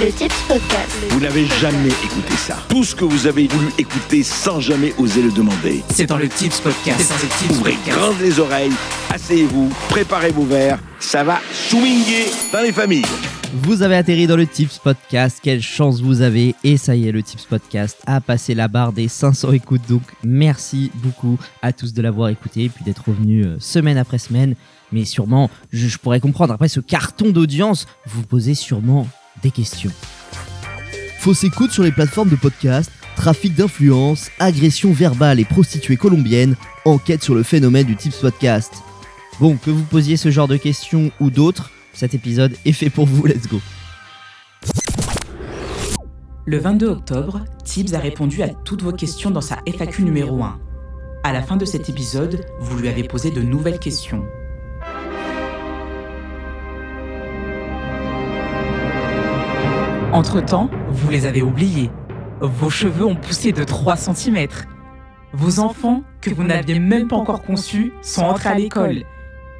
[0.00, 0.96] Le Tips Podcast.
[1.10, 2.56] Vous n'avez jamais écouté ça.
[2.68, 5.82] Tout ce que vous avez voulu écouter sans jamais oser le demander.
[5.90, 7.00] C'est dans le Tips Podcast.
[7.00, 7.98] C'est dans le Tips Ouvrez Podcast.
[7.98, 8.72] grandes les oreilles,
[9.12, 10.78] asseyez-vous, préparez vos verres.
[11.00, 13.06] Ça va swinguer dans les familles.
[13.52, 17.12] Vous avez atterri dans le Tips Podcast, quelle chance vous avez Et ça y est,
[17.12, 21.94] le Tips Podcast a passé la barre des 500 écoutes, donc merci beaucoup à tous
[21.94, 24.54] de l'avoir écouté et puis d'être revenus euh, semaine après semaine.
[24.92, 29.06] Mais sûrement, je, je pourrais comprendre, après ce carton d'audience, vous posez sûrement
[29.42, 29.92] des questions.
[31.18, 37.22] Fausse écoute sur les plateformes de podcast, trafic d'influence, agression verbale et prostituée colombienne, enquête
[37.22, 38.72] sur le phénomène du Tips Podcast.
[39.40, 43.06] Bon, que vous posiez ce genre de questions ou d'autres, cet épisode est fait pour
[43.06, 43.60] vous, let's go
[46.46, 50.58] Le 22 octobre, Tibbs a répondu à toutes vos questions dans sa FAQ numéro 1.
[51.24, 54.24] À la fin de cet épisode, vous lui avez posé de nouvelles questions.
[60.18, 61.90] Entre-temps, vous les avez oubliés.
[62.40, 64.48] Vos cheveux ont poussé de 3 cm.
[65.32, 69.04] Vos enfants, que vous n'aviez même pas encore conçus, sont entrés à l'école.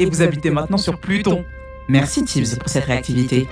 [0.01, 1.45] Et vous habitez maintenant sur Pluton.
[1.89, 3.47] Merci Tibbs pour cette réactivité.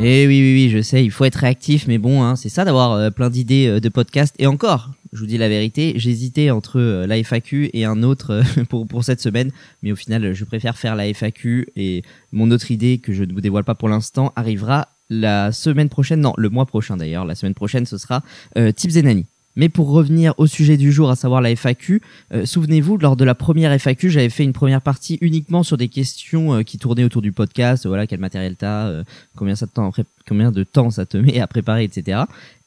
[0.00, 2.64] Eh oui, oui, oui, je sais, il faut être réactif, mais bon, hein, c'est ça
[2.64, 4.34] d'avoir euh, plein d'idées euh, de podcasts.
[4.40, 8.30] Et encore, je vous dis la vérité, j'hésitais entre euh, la FAQ et un autre
[8.32, 9.50] euh, pour, pour cette semaine,
[9.82, 13.32] mais au final, je préfère faire la FAQ et mon autre idée que je ne
[13.32, 17.24] vous dévoile pas pour l'instant arrivera la semaine prochaine, non, le mois prochain d'ailleurs.
[17.24, 18.22] La semaine prochaine, ce sera
[18.56, 19.26] euh, Tips et Nani.
[19.56, 23.24] Mais pour revenir au sujet du jour, à savoir la FAQ, euh, souvenez-vous, lors de
[23.24, 27.04] la première FAQ, j'avais fait une première partie uniquement sur des questions euh, qui tournaient
[27.04, 29.04] autour du podcast, voilà, quel matériel t'as,
[29.36, 29.92] combien, ça te temps,
[30.26, 32.22] combien de temps ça te met à préparer, etc.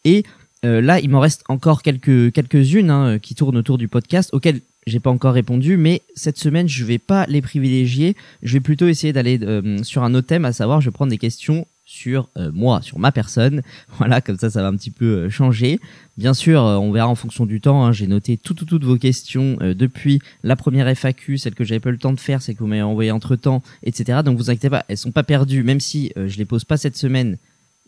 [0.05, 0.23] Et
[0.65, 4.61] euh, là, il m'en reste encore quelques quelques-unes hein, qui tournent autour du podcast, auxquelles
[4.85, 8.15] j'ai pas encore répondu, mais cette semaine, je vais pas les privilégier.
[8.41, 11.09] Je vais plutôt essayer d'aller euh, sur un autre thème, à savoir, je vais prendre
[11.09, 13.61] des questions sur euh, moi, sur ma personne.
[13.97, 15.79] Voilà, comme ça, ça va un petit peu changer.
[16.17, 17.85] Bien sûr, on verra en fonction du temps.
[17.85, 17.91] hein.
[17.91, 21.91] J'ai noté tout, tout, toutes vos questions depuis la première FAQ, celle que j'avais pas
[21.91, 24.19] le temps de faire, c'est que vous m'avez envoyé entre temps, etc.
[24.23, 26.77] Donc vous inquiétez pas, elles sont pas perdues, même si euh, je les pose pas
[26.77, 27.37] cette semaine.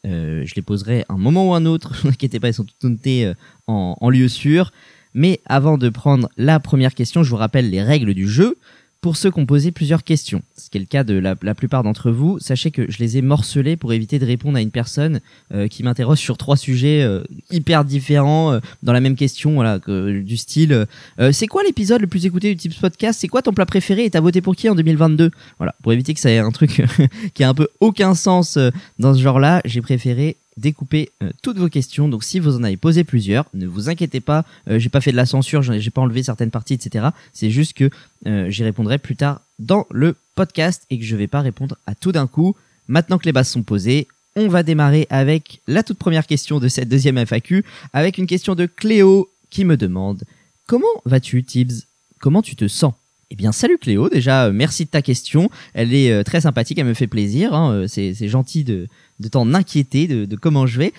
[0.05, 1.91] Euh, je les poserai un moment ou un autre.
[1.91, 3.33] Ne vous inquiétez pas, elles sont toutes notées euh,
[3.67, 4.71] en, en lieu sûr.
[5.13, 8.57] Mais avant de prendre la première question, je vous rappelle les règles du jeu.
[9.01, 11.83] Pour ceux qui ont posé plusieurs questions, ce qui est le cas de la, plupart
[11.83, 15.21] d'entre vous, sachez que je les ai morcelés pour éviter de répondre à une personne
[15.53, 19.79] euh, qui m'interroge sur trois sujets euh, hyper différents euh, dans la même question, voilà,
[19.79, 20.85] du style
[21.19, 23.21] euh, c'est quoi l'épisode le plus écouté du Tips Podcast?
[23.21, 26.13] C'est quoi ton plat préféré et t'as voté pour qui en 2022 Voilà, pour éviter
[26.13, 26.81] que ça ait un truc
[27.33, 28.57] qui a un peu aucun sens
[28.99, 32.07] dans ce genre-là, j'ai préféré découper euh, toutes vos questions.
[32.07, 35.11] Donc si vous en avez posé plusieurs, ne vous inquiétez pas, euh, j'ai pas fait
[35.11, 37.07] de la censure, j'ai pas enlevé certaines parties, etc.
[37.33, 37.89] C'est juste que
[38.27, 41.95] euh, j'y répondrai plus tard dans le podcast et que je vais pas répondre à
[41.95, 42.55] tout d'un coup.
[42.87, 46.67] Maintenant que les bases sont posées, on va démarrer avec la toute première question de
[46.67, 50.23] cette deuxième FAQ, avec une question de Cléo qui me demande
[50.67, 51.85] Comment vas-tu, Tibbs?
[52.19, 52.93] Comment tu te sens?
[53.31, 55.49] Eh bien, salut Cléo, déjà, euh, merci de ta question.
[55.73, 57.53] Elle est euh, très sympathique, elle me fait plaisir.
[57.53, 58.87] hein, euh, c'est gentil de,
[59.19, 60.93] de t'en inquiéter de, comment je vais.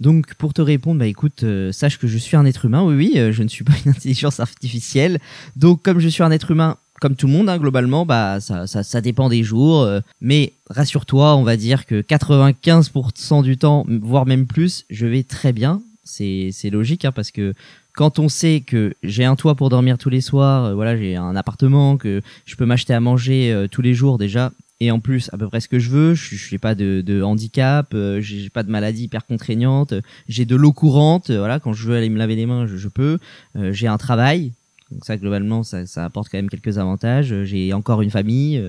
[0.00, 2.82] Donc, pour te répondre, bah écoute, sache que je suis un être humain.
[2.84, 5.18] Oui, oui, je ne suis pas une intelligence artificielle.
[5.56, 8.66] Donc, comme je suis un être humain, comme tout le monde, hein, globalement, bah ça,
[8.66, 9.86] ça, dépend des jours.
[10.20, 15.52] mais rassure-toi, on va dire que 95% du temps, voire même plus, je vais très
[15.52, 15.82] bien.
[16.08, 17.54] C'est logique, hein, parce que
[17.92, 21.16] quand on sait que j'ai un toit pour dormir tous les soirs, euh, voilà, j'ai
[21.16, 25.00] un appartement, que je peux m'acheter à manger euh, tous les jours déjà, et en
[25.00, 28.48] plus à peu près ce que je veux, je n'ai pas de, handicap, euh, j'ai
[28.50, 29.94] pas de maladie hyper contraignante,
[30.28, 32.88] j'ai de l'eau courante, euh, voilà, quand je veux aller me laver les mains, je,
[32.88, 33.18] peux,
[33.56, 34.52] j'ai un travail.
[34.90, 37.44] Donc ça globalement ça, ça apporte quand même quelques avantages.
[37.44, 38.62] J'ai encore une famille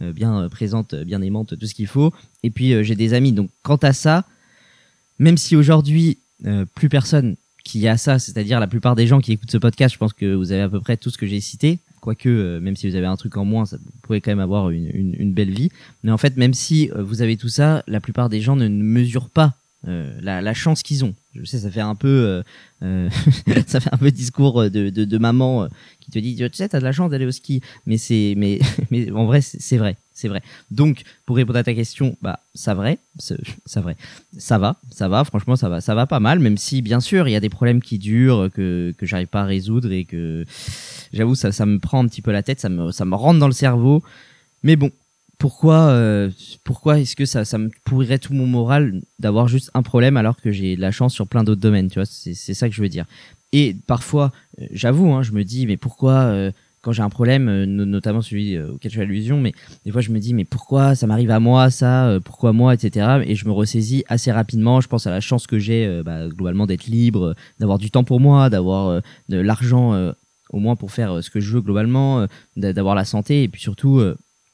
[0.00, 2.14] bien présente, bien aimante, tout ce qu'il faut.
[2.42, 3.32] Et puis j'ai des amis.
[3.32, 4.24] Donc quant à ça,
[5.18, 6.16] même si aujourd'hui
[6.74, 7.36] plus personne
[7.66, 10.34] qui a ça, c'est-à-dire la plupart des gens qui écoutent ce podcast, je pense que
[10.34, 11.80] vous avez à peu près tout ce que j'ai cité.
[12.00, 14.38] Quoique, euh, même si vous avez un truc en moins, ça, vous pouvez quand même
[14.38, 15.70] avoir une, belle vie.
[16.04, 18.68] Mais en fait, même si euh, vous avez tout ça, la plupart des gens ne
[18.68, 19.54] mesurent pas
[19.88, 21.14] euh, la, chance qu'ils ont.
[21.34, 22.42] Je sais, ça fait un peu, euh,
[22.82, 23.08] euh,
[23.66, 25.68] ça fait un peu discours de, maman
[26.00, 27.60] qui te dit, tu sais, t'as de la chance d'aller au ski.
[27.86, 28.58] Mais c'est, mais,
[28.90, 30.42] mais en vrai, c'est vrai, c'est vrai.
[30.70, 33.96] Donc, pour répondre à ta question, bah, ça vrai, ça vrai,
[34.36, 35.24] ça va, ça va.
[35.24, 36.40] Franchement, ça va, ça va pas mal.
[36.40, 39.42] Même si, bien sûr, il y a des problèmes qui durent que que j'arrive pas
[39.42, 40.44] à résoudre et que
[41.12, 43.38] j'avoue, ça, ça me prend un petit peu la tête, ça me, ça me rentre
[43.38, 44.02] dans le cerveau.
[44.64, 44.90] Mais bon,
[45.38, 46.30] pourquoi, euh,
[46.64, 50.36] pourquoi est-ce que ça, ça me pourrirait tout mon moral d'avoir juste un problème alors
[50.40, 52.80] que j'ai de la chance sur plein d'autres domaines, tu vois C'est ça que je
[52.82, 53.04] veux dire.
[53.52, 56.50] Et parfois, euh, j'avoue, hein, je me dis, mais pourquoi euh,
[56.80, 59.52] quand j'ai un problème, euh, no- notamment celui euh, auquel je fais allusion, mais
[59.84, 63.22] des fois je me dis mais pourquoi ça m'arrive à moi ça, pourquoi moi, etc.
[63.26, 64.80] Et je me ressaisis assez rapidement.
[64.80, 68.20] Je pense à la chance que j'ai bah, globalement d'être libre, d'avoir du temps pour
[68.20, 70.12] moi, d'avoir de l'argent
[70.50, 73.60] au moins pour faire ce que je veux globalement, d'a- d'avoir la santé et puis
[73.60, 74.00] surtout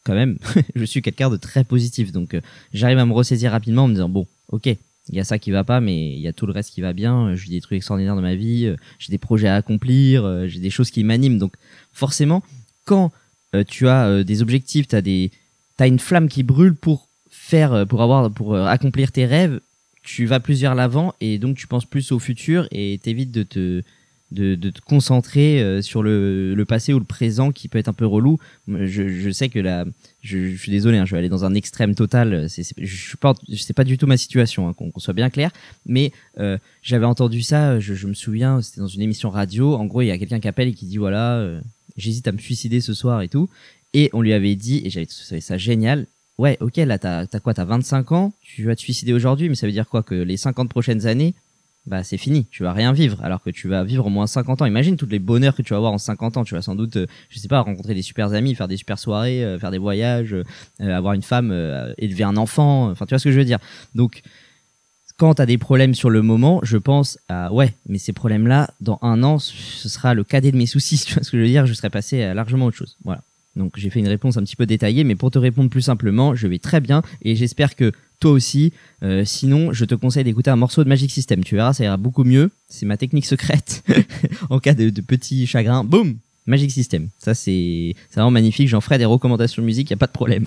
[0.05, 0.39] quand même
[0.75, 2.13] je suis quelqu'un de très positif.
[2.13, 2.41] Donc euh,
[2.73, 4.67] j'arrive à me ressaisir rapidement en me disant bon ok
[5.09, 6.81] il y a ça qui va pas, mais il y a tout le reste qui
[6.81, 7.29] va bien.
[7.29, 8.67] Euh, vis des trucs extraordinaires dans ma vie.
[8.67, 10.49] euh, J'ai des projets à accomplir.
[10.49, 11.39] J'ai des choses qui m'animent.
[11.39, 11.55] Donc,
[11.93, 12.43] forcément,
[12.85, 13.11] quand
[13.67, 15.31] tu as des objectifs, tu as des,
[15.77, 19.61] t'as une flamme qui brûle pour faire, pour avoir, pour accomplir tes rêves.
[20.05, 23.43] Tu vas plus vers l'avant et donc tu penses plus au futur et t'évites de
[23.43, 23.83] te,
[24.33, 27.89] de, de te concentrer euh, sur le, le passé ou le présent qui peut être
[27.89, 28.39] un peu relou.
[28.69, 29.85] Je, je sais que la,
[30.23, 32.49] je, suis désolé, hein, je vais aller dans un extrême total.
[32.49, 33.35] C'est, c'est- je pas,
[33.77, 35.51] pas du tout ma situation, hein, qu'on, soit bien clair.
[35.87, 39.75] Mais euh, j'avais entendu ça, je, me souviens, c'était dans une émission radio.
[39.75, 41.61] En gros, il y a quelqu'un qui appelle et qui dit voilà, euh,
[41.97, 43.49] j'hésite à me suicider ce soir et tout.
[43.95, 46.07] Et on lui avait dit, et j'avais trouvé ça génial.
[46.39, 49.55] Ouais, ok, là, t'as, t'as quoi T'as 25 ans, tu vas te suicider aujourd'hui, mais
[49.55, 51.35] ça veut dire quoi Que les 50 prochaines années,
[51.85, 54.63] bah c'est fini, tu vas rien vivre, alors que tu vas vivre au moins 50
[54.63, 54.67] ans.
[54.67, 56.45] Imagine tous les bonheurs que tu vas avoir en 50 ans.
[56.45, 59.01] Tu vas sans doute, euh, je sais pas, rencontrer des super amis, faire des super
[59.01, 60.45] soirées, euh, faire des voyages, euh,
[60.81, 61.51] euh, avoir une femme,
[61.99, 62.91] élever un enfant.
[62.91, 63.59] Enfin, tu vois ce que je veux dire.
[63.97, 64.23] Donc,
[65.17, 68.99] quand tu des problèmes sur le moment, je pense à ouais, mais ces problèmes-là, dans
[69.03, 70.99] un an, ce sera le cadet de mes soucis.
[71.07, 71.67] Tu vois ce que je veux dire?
[71.67, 72.97] Je serai passé à largement autre chose.
[73.05, 73.23] Voilà.
[73.57, 76.35] Donc j'ai fait une réponse un petit peu détaillée, mais pour te répondre plus simplement,
[76.35, 78.73] je vais très bien et j'espère que toi aussi.
[79.03, 81.45] Euh, sinon, je te conseille d'écouter un morceau de Magic System.
[81.45, 82.51] Tu verras, ça ira beaucoup mieux.
[82.69, 83.85] C'est ma technique secrète
[84.51, 85.85] en cas de, petit chagrin.
[85.85, 86.17] Boum
[86.47, 87.09] Magic System.
[87.19, 88.69] Ça, c'est vraiment magnifique.
[88.69, 90.47] J'en ferai des recommandations de musique, y a pas de problème.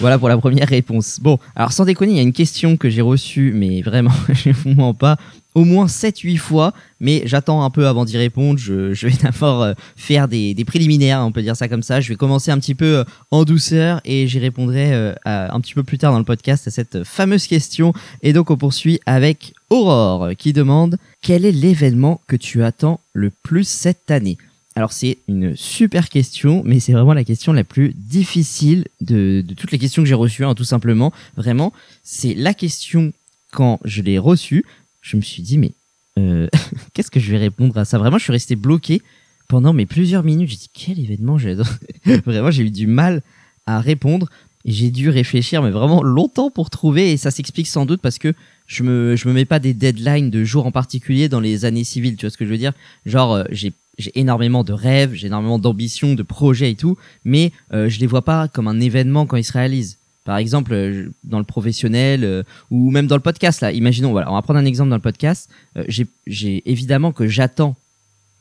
[0.00, 1.20] Voilà pour la première réponse.
[1.20, 4.48] Bon, alors sans déconner, il y a une question que j'ai reçue, mais vraiment, je
[4.48, 5.16] ne mens pas,
[5.54, 8.58] au moins 7-8 fois, mais j'attends un peu avant d'y répondre.
[8.58, 12.00] Je, je vais d'abord euh, faire des, des préliminaires, on peut dire ça comme ça.
[12.00, 15.74] Je vais commencer un petit peu euh, en douceur et j'y répondrai euh, un petit
[15.74, 17.92] peu plus tard dans le podcast à cette fameuse question.
[18.22, 23.30] Et donc on poursuit avec Aurore qui demande quel est l'événement que tu attends le
[23.30, 24.38] plus cette année?
[24.74, 29.54] Alors c'est une super question, mais c'est vraiment la question la plus difficile de, de
[29.54, 31.12] toutes les questions que j'ai reçues, hein, tout simplement.
[31.36, 33.12] Vraiment, c'est la question
[33.52, 34.64] quand je l'ai reçue,
[35.02, 35.72] je me suis dit mais
[36.18, 36.48] euh,
[36.94, 37.98] qu'est-ce que je vais répondre à ça?
[37.98, 39.02] Vraiment, je suis resté bloqué
[39.48, 40.48] pendant mes plusieurs minutes.
[40.48, 41.54] J'ai dit quel événement j'ai
[42.24, 43.22] Vraiment, j'ai eu du mal
[43.66, 44.28] à répondre
[44.64, 47.12] j'ai dû réfléchir, mais vraiment longtemps pour trouver.
[47.12, 48.34] Et ça s'explique sans doute parce que
[48.66, 51.84] je me je me mets pas des deadlines de jours en particulier dans les années
[51.84, 52.16] civiles.
[52.16, 52.72] Tu vois ce que je veux dire?
[53.06, 57.52] Genre euh, j'ai j'ai énormément de rêves, j'ai énormément d'ambitions, de projets et tout, mais
[57.72, 59.98] euh, je les vois pas comme un événement quand ils se réalisent.
[60.24, 63.72] Par exemple, euh, dans le professionnel euh, ou même dans le podcast là.
[63.72, 65.48] Imaginons, voilà, on va prendre un exemple dans le podcast.
[65.76, 65.84] Euh,
[66.26, 67.74] j'ai évidemment que j'attends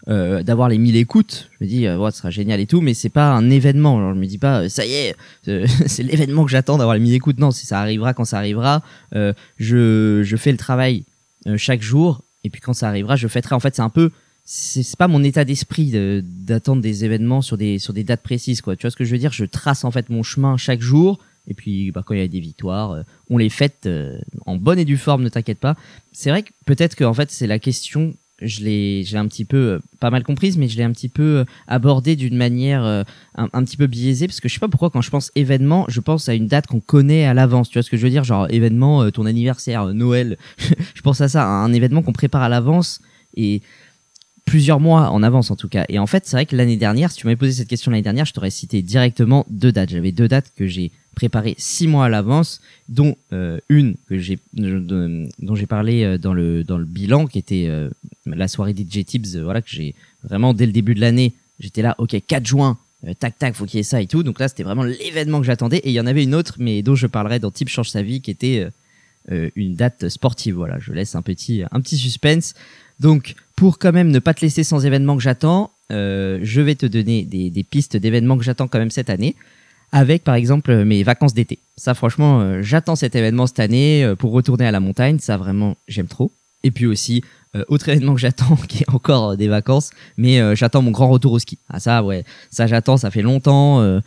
[0.08, 1.50] euh, d'avoir les 1000 écoutes.
[1.60, 4.00] Je me dis, euh, ouais, ce sera génial et tout, mais c'est pas un événement.
[4.00, 5.16] Genre, je me dis pas, euh, ça y est,
[5.88, 7.40] c'est l'événement que j'attends d'avoir les 1000 écoutes.
[7.40, 8.82] Non, c'est- ça arrivera quand ça arrivera.
[9.58, 11.04] Je, je fais le travail
[11.58, 13.56] chaque jour, et puis quand ça arrivera, je fêterai.
[13.56, 14.12] En fait, c'est un peu,
[14.46, 18.62] c'est pas mon état d'esprit de- d'attendre des événements sur des, sur des dates précises,
[18.62, 18.76] quoi.
[18.76, 19.32] Tu vois ce que je veux dire?
[19.34, 21.20] Je trace en fait mon chemin chaque jour.
[21.48, 24.58] Et puis, bah, quand il y a des victoires, euh, on les fête euh, en
[24.58, 25.76] bonne et due forme, ne t'inquiète pas.
[26.12, 29.58] C'est vrai que peut-être que en fait, c'est la question je l'ai un petit peu
[29.58, 33.78] euh, pas mal comprise mais je l'ai un petit peu abordée d'une manière un, petit
[33.78, 36.34] peu biaisée parce que je sais pas pourquoi quand je pense événement je pense à
[36.34, 37.70] une date qu'on connaît à l'avance.
[37.70, 38.24] Tu vois ce que je veux dire?
[38.24, 40.40] Genre événement ton anniversaire Noël.
[40.96, 43.00] Je pense à ça un événement qu'on prépare à l'avance
[43.36, 43.62] et
[44.46, 45.86] plusieurs mois en avance en tout cas.
[45.90, 48.02] Et en fait c'est vrai que l'année dernière si tu m'avais posé cette question l'année
[48.02, 49.92] dernière je t'aurais cité directement deux dates.
[49.92, 54.40] J'avais deux dates que j'ai préparées six mois à l'avance dont euh, une que j'ai
[54.54, 57.90] dont j'ai parlé euh, dans le dans le bilan qui était euh,
[58.26, 61.82] la soirée DJ Tips euh, voilà que j'ai vraiment dès le début de l'année j'étais
[61.82, 62.78] là ok 4 juin
[63.08, 64.24] euh, tac tac faut qu'il y ait ça et tout.
[64.24, 65.78] Donc là c'était vraiment l'événement que j'attendais.
[65.78, 68.02] Et il y en avait une autre mais dont je parlerai dans Tips change sa
[68.02, 68.70] vie qui était euh,
[69.32, 70.56] euh, une date sportive.
[70.56, 72.54] Voilà je laisse un petit un petit suspense.
[73.00, 76.76] Donc pour quand même ne pas te laisser sans événement que j'attends euh, je vais
[76.76, 79.36] te donner des, des pistes d'événements que j'attends quand même cette année
[79.92, 81.60] avec par exemple mes vacances d'été.
[81.76, 85.38] Ça franchement, euh, j'attends cet événement cette année euh, pour retourner à la montagne, ça
[85.38, 86.32] vraiment j'aime trop.
[86.64, 87.24] Et puis aussi
[87.56, 91.34] euh, autre événement que j'attends qui est encore des vacances, mais j'attends mon grand retour
[91.34, 91.58] au ski.
[91.70, 94.00] Ah ça ouais, ça j'attends, ça fait longtemps.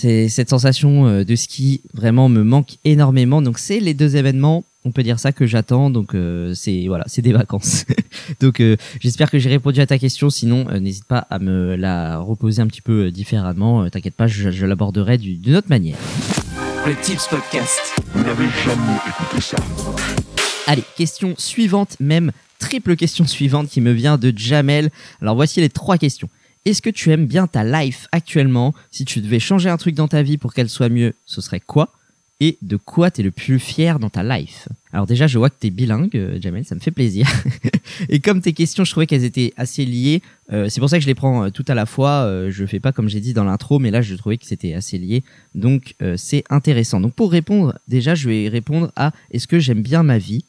[0.00, 3.42] C'est cette sensation euh, de ski vraiment me manque énormément.
[3.42, 5.90] Donc c'est les deux événements, on peut dire ça que j'attends.
[5.90, 7.84] Donc euh, c'est voilà, c'est des vacances.
[8.40, 10.30] donc euh, j'espère que j'ai répondu à ta question.
[10.30, 13.82] Sinon euh, n'hésite pas à me la reposer un petit peu différemment.
[13.82, 15.98] Euh, T'inquiète pas, je, je l'aborderai du- d'une autre manière.
[16.86, 17.80] Le Tips Podcast.
[18.14, 19.56] Vous n'avez jamais écouté ça.
[20.66, 24.90] Allez, question suivante, même triple question suivante qui me vient de Jamel.
[25.20, 26.28] Alors voici les trois questions.
[26.66, 28.74] Est-ce que tu aimes bien ta life actuellement?
[28.90, 31.60] Si tu devais changer un truc dans ta vie pour qu'elle soit mieux, ce serait
[31.60, 31.92] quoi?
[32.42, 34.68] Et de quoi t'es le plus fier dans ta life?
[34.92, 37.26] Alors déjà, je vois que t'es bilingue, euh, Jamel, ça me fait plaisir.
[38.08, 40.22] Et comme tes questions, je trouvais qu'elles étaient assez liées.
[40.52, 42.24] euh, c'est pour ça que je les prends euh, tout à la fois.
[42.24, 44.74] Euh, je fais pas comme j'ai dit dans l'intro, mais là, je trouvais que c'était
[44.74, 45.22] assez lié.
[45.54, 47.00] Donc, c'est intéressant.
[47.00, 50.44] Donc, pour répondre, déjà, je vais répondre à est-ce que j'aime bien ma vie?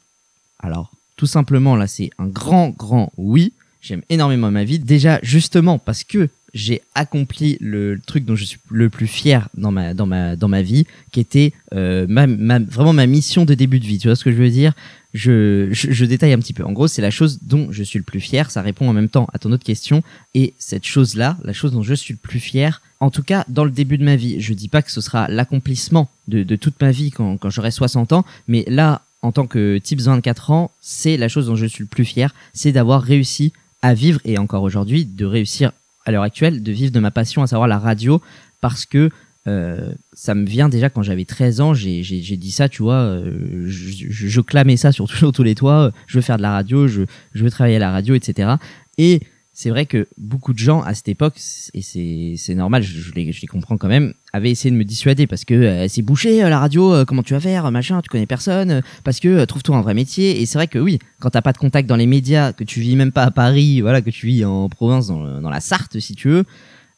[0.58, 3.52] Alors, tout simplement, là, c'est un grand, grand oui.
[3.82, 4.78] J'aime énormément ma vie.
[4.78, 9.72] Déjà, justement, parce que j'ai accompli le, truc dont je suis le plus fier dans
[9.72, 13.54] ma, dans ma, dans ma vie, qui était euh, ma, ma, vraiment ma mission de
[13.54, 13.98] début de vie.
[13.98, 14.72] Tu vois ce que je veux dire?
[15.14, 16.64] Je, je, je détaille un petit peu.
[16.64, 18.52] En gros, c'est la chose dont je suis le plus fier.
[18.52, 20.02] Ça répond en même temps à ton autre question.
[20.34, 23.64] Et cette chose-là, la chose dont je suis le plus fier, en tout cas dans
[23.64, 26.80] le début de ma vie, je dis pas que ce sera l'accomplissement de, de toute
[26.80, 30.70] ma vie quand, quand j'aurai 60 ans, mais là, en tant que type 24 ans,
[30.80, 34.38] c'est la chose dont je suis le plus fier, c'est d'avoir réussi à vivre, et
[34.38, 35.72] encore aujourd'hui, de réussir
[36.06, 38.20] à l'heure actuelle, de vivre de ma passion, à savoir la radio,
[38.60, 39.10] parce que
[39.48, 43.64] euh, ça me vient déjà quand j'avais 13 ans, j'ai dit ça, tu vois, euh,
[43.66, 46.42] je, je- je clamais ça sur, sur tous les toits, euh, je veux faire de
[46.42, 47.02] la radio, je,
[47.34, 48.50] je veux travailler à la radio, etc.
[48.98, 49.20] Et
[49.54, 51.34] c'est vrai que beaucoup de gens à cette époque,
[51.74, 55.26] et c'est normal, je, les, je les comprends quand même, avaient essayé de me dissuader
[55.26, 58.08] parce que euh, c'est bouché euh, la radio, euh, comment tu vas faire, machin, tu
[58.08, 60.40] connais personne, parce que trouve-toi un vrai métier.
[60.40, 62.80] Et c'est vrai que oui, quand t'as pas de contact dans les médias, que tu
[62.80, 66.14] vis même pas à Paris, voilà, que tu vis en province, dans, la Sarthe si
[66.14, 66.44] tu veux,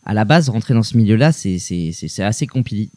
[0.05, 1.57] à la base rentrer dans ce milieu-là, c'est
[2.21, 2.91] assez compli-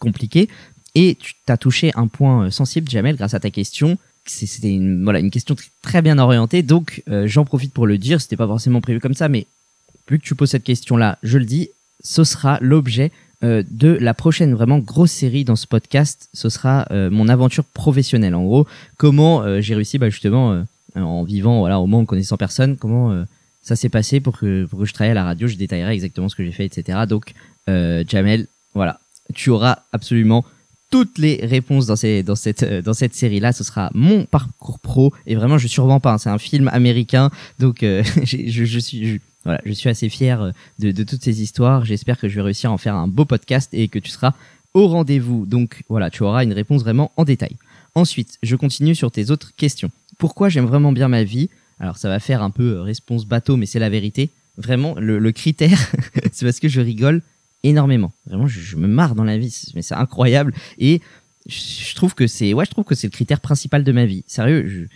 [0.00, 0.48] compliqué.
[0.94, 3.98] Et tu t'as touché un point sensible, Jamel, grâce à ta question.
[4.24, 7.98] C'était une, voilà, une question tr- très bien orientée, donc euh, j'en profite pour le
[7.98, 8.20] dire.
[8.20, 9.46] C'était pas forcément prévu comme ça, mais
[10.08, 11.70] vu que tu poses cette question-là, je le dis,
[12.04, 13.10] ce sera l'objet
[13.42, 16.28] euh, de la prochaine vraiment grosse série dans ce podcast.
[16.34, 18.36] Ce sera euh, mon aventure professionnelle.
[18.36, 20.64] En gros, comment j'ai réussi, bah, justement,
[20.94, 23.24] en vivant, voilà, au moins en connaissant personne, comment
[23.62, 25.48] ça s'est passé pour que, pour que je travaille à la radio.
[25.48, 27.00] Je détaillerai exactement ce que j'ai fait, etc.
[27.08, 27.32] Donc,
[27.66, 29.00] Jamel, voilà,
[29.34, 30.44] tu auras absolument
[30.92, 33.52] toutes les réponses euh, dans cette série-là.
[33.52, 35.12] Ce sera mon parcours pro.
[35.26, 36.12] Et vraiment, je survends pas.
[36.12, 36.18] hein.
[36.18, 37.30] C'est un film américain.
[37.58, 41.84] Donc, euh, je, suis, assez fier euh, de, toutes ces histoires.
[41.84, 44.34] J'espère que je vais réussir à en faire un beau podcast et que tu seras
[44.74, 45.46] au rendez-vous.
[45.46, 47.56] Donc, voilà, tu auras une réponse vraiment en détail.
[47.94, 49.90] Ensuite, je continue sur tes autres questions.
[50.18, 51.48] Pourquoi j'aime vraiment bien ma vie?
[51.80, 54.28] Alors, ça va faire un peu réponse bateau, mais c'est la vérité.
[54.58, 55.90] Vraiment, le, le critère,
[56.32, 57.22] c'est parce que je rigole
[57.62, 58.12] énormément.
[58.26, 60.54] Vraiment, je, me marre dans la vie, mais c'est incroyable.
[60.78, 61.00] Et
[61.46, 64.24] je, trouve que c'est, ouais, je trouve que c'est le critère principal de ma vie.
[64.26, 64.88] Sérieux,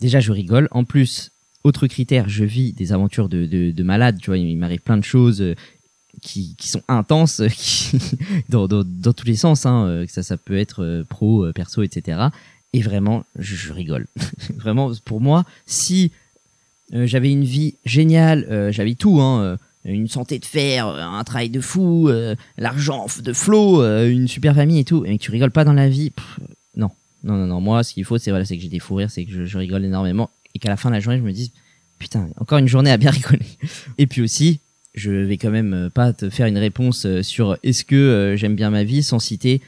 [0.00, 0.68] déjà je rigole.
[0.70, 1.30] En plus,
[1.64, 4.18] autre critère, je vis des aventures de, de, de malade.
[4.20, 5.54] Tu vois, il m'arrive plein de choses euh,
[6.22, 7.48] qui, qui sont intenses, euh,
[8.48, 9.66] dans, dans, dans tous les sens.
[9.66, 12.28] Hein, euh, ça, ça peut être pro, perso, etc.
[12.72, 14.06] Et vraiment, je, rigole.
[14.56, 16.12] vraiment, pour moi, si
[16.92, 19.58] j'avais une vie géniale, j'avais tout, hein,
[19.92, 24.28] une santé de fer, euh, un travail de fou, euh, l'argent de flot, euh, une
[24.28, 26.12] super famille et tout, et que tu rigoles pas dans la vie,
[26.76, 26.90] non,
[27.24, 27.60] non, non, non.
[27.60, 29.44] Moi, ce qu'il faut, c'est voilà, c'est que j'ai des fous rires, c'est que je,
[29.44, 31.52] je rigole énormément, et qu'à la fin de la journée, je me dise,
[31.98, 33.46] putain, encore une journée à bien rigoler.
[33.98, 34.60] Et puis aussi,
[34.94, 38.82] je vais quand même pas te faire une réponse sur est-ce que j'aime bien ma
[38.82, 39.60] vie sans citer.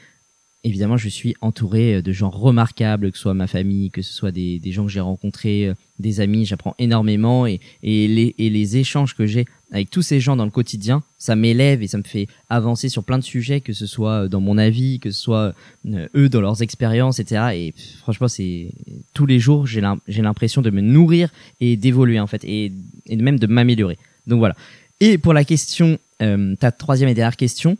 [0.65, 4.13] Évidemment, je suis entouré euh, de gens remarquables, que ce soit ma famille, que ce
[4.13, 9.25] soit des, gens que j'ai rencontrés, euh, des amis, j'apprends énormément et, les, échanges que
[9.25, 12.89] j'ai avec tous ces gens dans le quotidien, ça m'élève et ça me fait avancer
[12.89, 15.53] sur plein de sujets, que ce soit dans mon avis, que ce soit
[15.85, 17.41] euh, eux dans leurs expériences, etc.
[17.53, 18.71] Et franchement, c'est
[19.13, 21.29] tous les jours, j'ai l'im- j'ai l'impression de me nourrir
[21.61, 22.73] et d'évoluer en fait, et,
[23.09, 23.97] même de m'améliorer.
[24.27, 24.55] Donc voilà.
[24.99, 27.77] Et pour la question, euh, ta troisième et dernière question,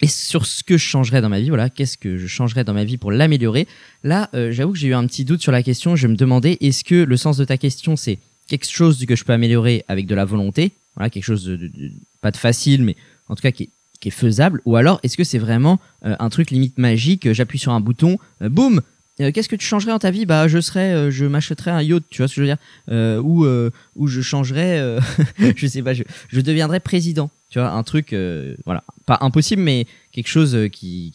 [0.00, 2.72] et sur ce que je changerais dans ma vie, voilà, qu'est-ce que je changerais dans
[2.72, 3.66] ma vie pour l'améliorer?
[4.04, 5.96] Là, euh, j'avoue que j'ai eu un petit doute sur la question.
[5.96, 8.18] Je me demandais, est-ce que le sens de ta question, c'est
[8.48, 11.70] quelque chose que je peux améliorer avec de la volonté, voilà, quelque chose de,
[12.20, 12.96] pas de facile, mais
[13.28, 13.68] en tout cas qui est,
[14.10, 17.70] faisable, ou alors est-ce que c'est vraiment euh, un truc limite magique euh, J'appuie sur
[17.70, 18.82] un bouton, boum.
[19.16, 20.26] Qu'est-ce que tu changerais dans ta vie?
[20.26, 23.22] Bah, je serais, je m'achèterais un yacht, tu vois ce que je veux dire?
[23.22, 24.98] Ou euh, ou je changerais,
[25.56, 29.60] je sais pas, je, je deviendrais président, tu vois, un truc, euh, voilà, pas impossible,
[29.60, 31.12] mais quelque chose euh, qui,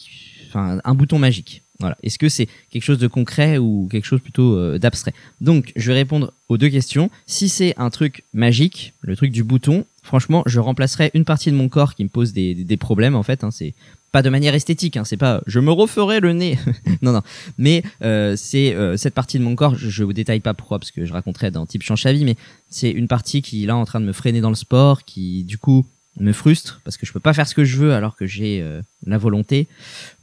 [0.47, 1.63] enfin, un bouton magique.
[1.79, 1.97] Voilà.
[2.03, 5.13] Est-ce que c'est quelque chose de concret ou quelque chose plutôt euh, d'abstrait?
[5.41, 7.09] Donc, je vais répondre aux deux questions.
[7.25, 11.55] Si c'est un truc magique, le truc du bouton, franchement, je remplacerai une partie de
[11.55, 13.15] mon corps qui me pose des, des- problèmes.
[13.15, 13.73] En fait, hein, c'est
[14.11, 14.95] pas de manière esthétique.
[14.95, 16.59] Hein, c'est pas je me referai le nez.
[17.01, 17.21] non, non.
[17.57, 19.73] Mais euh, c'est euh, cette partie de mon corps.
[19.75, 22.37] Je, je vous détaille pas pourquoi parce que je raconterai dans Type vie, mais
[22.69, 25.43] c'est une partie qui est là en train de me freiner dans le sport, qui
[25.43, 25.83] du coup
[26.19, 28.61] me frustre parce que je peux pas faire ce que je veux alors que j'ai
[28.61, 29.67] euh, la volonté.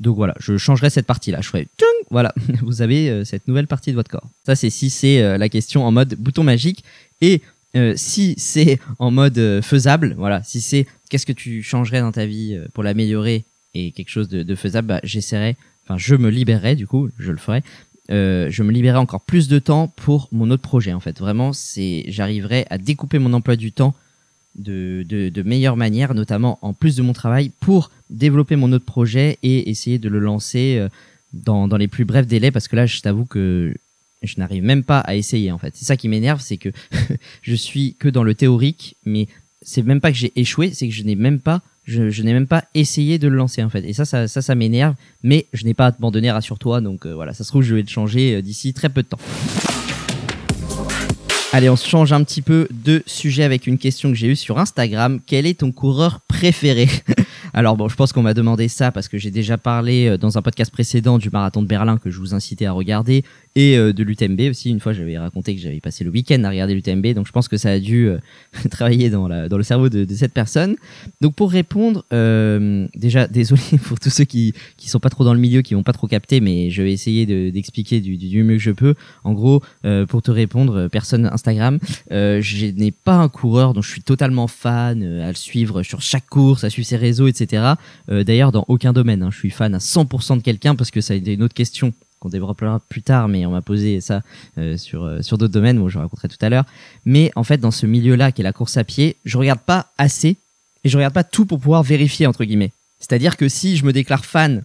[0.01, 1.41] Donc voilà, je changerai cette partie-là.
[1.41, 1.69] Je ferai
[2.11, 4.29] voilà, vous avez euh, cette nouvelle partie de votre corps.
[4.45, 6.85] Ça c'est si c'est euh, la question en mode bouton magique
[7.21, 7.43] et
[7.97, 12.57] si c'est en mode faisable, voilà, si c'est qu'est-ce que tu changerais dans ta vie
[12.73, 13.43] pour l'améliorer
[13.75, 17.33] et quelque chose de, de faisable, bah, j'essaierai, enfin je me libérerai du coup, je
[17.33, 17.65] le ferai.
[18.11, 21.19] Je me libérerai encore plus de temps pour mon autre projet en fait.
[21.19, 23.97] Vraiment, c'est j'arriverai à découper mon emploi du temps
[24.57, 29.39] de, de, meilleure manière, notamment en plus de mon travail, pour développer mon autre projet
[29.43, 30.89] et essayer de le lancer euh,
[31.33, 33.75] dans, dans les plus brefs délais, parce que là, je t'avoue que
[34.23, 35.75] je n'arrive même pas à essayer en fait.
[35.77, 36.71] C'est ça qui m'énerve, c'est que
[37.43, 39.29] je suis que dans le théorique, mais
[39.63, 42.47] c'est même pas que j'ai échoué, c'est que je n'ai même pas, je, n'ai même
[42.47, 43.85] pas essayé de le lancer en fait.
[43.85, 46.81] Et ça, ça, ça, ça m'énerve, mais je n'ai pas abandonné, rassure-toi.
[46.81, 49.09] Donc euh, voilà, ça se trouve, je vais le changer euh, d'ici très peu de
[49.09, 49.21] temps.
[51.57, 54.35] Allez, on se change un petit peu de sujet avec une question que j'ai eue
[54.35, 55.21] sur Instagram.
[55.25, 56.89] Quel est ton coureur préféré
[57.55, 60.37] Alors bon, je pense qu'on m'a demandé ça parce que j'ai déjà parlé euh, dans
[60.37, 63.23] un podcast précédent du marathon de Berlin que je vous incitais à regarder
[63.57, 64.71] et euh, de l'UTMB aussi.
[64.71, 67.49] Une fois, j'avais raconté que j'avais passé le week-end à regarder l'UTMB, donc je pense
[67.49, 68.19] que ça a dû euh,
[68.71, 70.77] travailler dans, la, dans le cerveau de, de cette personne.
[71.21, 75.35] Donc pour répondre, euh, déjà désolé pour tous ceux qui qui sont pas trop dans
[75.35, 78.43] le milieu, qui vont pas trop capter, mais je vais essayer de- d'expliquer du, du,
[78.43, 78.95] mieux que je peux.
[79.23, 81.79] En gros, euh, pour te répondre, euh, personne Instagram,
[82.13, 86.03] euh, je n'ai pas un coureur dont je suis totalement fan, à le suivre sur
[86.03, 87.75] chaque course, à suivre ses réseaux, etc.
[88.09, 91.15] D'ailleurs, dans aucun domaine, hein, je suis fan à 100% de quelqu'un parce que ça
[91.15, 91.93] a été une autre question
[92.25, 94.23] qu'on développera plus tard, mais on m'a posé ça
[94.57, 96.65] euh, sur euh, sur d'autres domaines, où je raconterai tout à l'heure.
[97.05, 99.93] Mais en fait, dans ce milieu-là, qui est la course à pied, je regarde pas
[99.99, 100.39] assez
[100.83, 102.73] et je regarde pas tout pour pouvoir vérifier entre guillemets.
[102.99, 104.65] C'est-à-dire que si je me déclare fan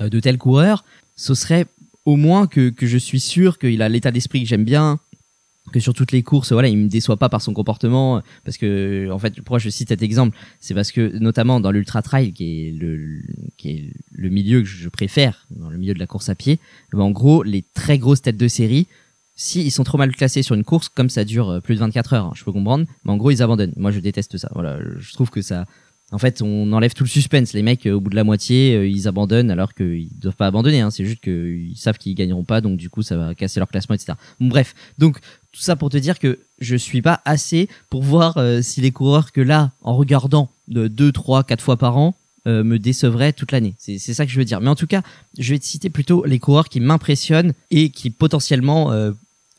[0.00, 0.84] euh, de tel coureur,
[1.16, 1.66] ce serait
[2.04, 4.98] au moins que, que je suis sûr qu'il a l'état d'esprit que j'aime bien,
[5.70, 9.08] que sur toutes les courses, voilà, il me déçoit pas par son comportement, parce que
[9.10, 12.68] en fait, pourquoi je cite cet exemple, c'est parce que notamment dans l'ultra trail, qui
[12.68, 13.22] est le,
[13.56, 16.58] qui est le milieu que je préfère, dans le milieu de la course à pied,
[16.92, 18.88] en gros, les très grosses têtes de série,
[19.34, 21.80] si ils sont trop mal classés sur une course, comme ça dure euh, plus de
[21.80, 23.72] 24 heures, hein, je peux comprendre, mais en gros, ils abandonnent.
[23.76, 24.50] Moi, je déteste ça.
[24.54, 25.64] Voilà, je trouve que ça,
[26.12, 27.54] en fait, on enlève tout le suspense.
[27.54, 30.46] Les mecs, euh, au bout de la moitié, euh, ils abandonnent alors qu'ils doivent pas
[30.46, 30.80] abandonner.
[30.80, 30.90] Hein.
[30.90, 33.94] C'est juste qu'ils savent qu'ils gagneront pas, donc du coup, ça va casser leur classement,
[33.94, 34.12] etc.
[34.38, 35.18] Bref, donc
[35.52, 38.90] tout ça pour te dire que je suis pas assez pour voir euh, si les
[38.90, 43.52] coureurs que là, en regardant de 2, 3, 4 fois par an, me décevraient toute
[43.52, 43.76] l'année.
[43.78, 44.60] C'est ça que je veux dire.
[44.60, 45.02] Mais en tout cas,
[45.38, 48.90] je vais te citer plutôt les coureurs qui m'impressionnent et qui potentiellement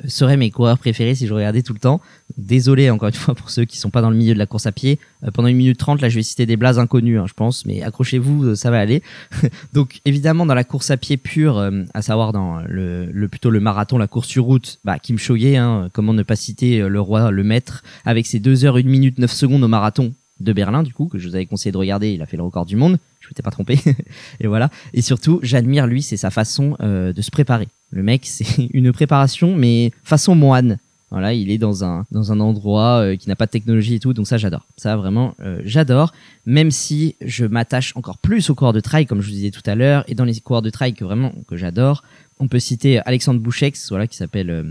[0.08, 2.02] seraient mes coureurs préférés si je regardais tout le temps.
[2.38, 4.66] Désolé encore une fois pour ceux qui sont pas dans le milieu de la course
[4.66, 5.00] à pied.
[5.24, 7.66] Euh, pendant une minute trente, là, je vais citer des blases inconnus, hein, je pense,
[7.66, 9.02] mais accrochez-vous, euh, ça va aller.
[9.74, 13.50] Donc évidemment dans la course à pied pure, euh, à savoir dans le, le plutôt
[13.50, 17.02] le marathon, la course sur route, bah Kim Choye, hein, comment ne pas citer le
[17.02, 20.84] roi, le maître, avec ses 2 heures 1 minute 9 secondes au marathon de Berlin
[20.84, 22.76] du coup que je vous avais conseillé de regarder, il a fait le record du
[22.76, 23.80] monde, je m'étais pas trompé.
[24.40, 24.70] et voilà.
[24.94, 27.68] Et surtout, j'admire lui, c'est sa façon euh, de se préparer.
[27.94, 30.78] Le mec, c'est une préparation mais façon moine.
[31.12, 34.00] Voilà, il est dans un dans un endroit euh, qui n'a pas de technologie et
[34.00, 34.66] tout, donc ça j'adore.
[34.78, 36.12] Ça vraiment euh, j'adore.
[36.48, 39.62] Même si je m'attache encore plus aux coureurs de trail, comme je vous disais tout
[39.68, 42.04] à l'heure, et dans les coureurs de trail que vraiment que j'adore,
[42.40, 44.64] on peut citer Alexandre Bouchex, voilà, qui s'appelle euh,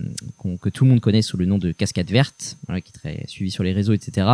[0.60, 3.24] que tout le monde connaît sous le nom de Cascade Verte, voilà, qui est très
[3.28, 4.26] suivi sur les réseaux, etc.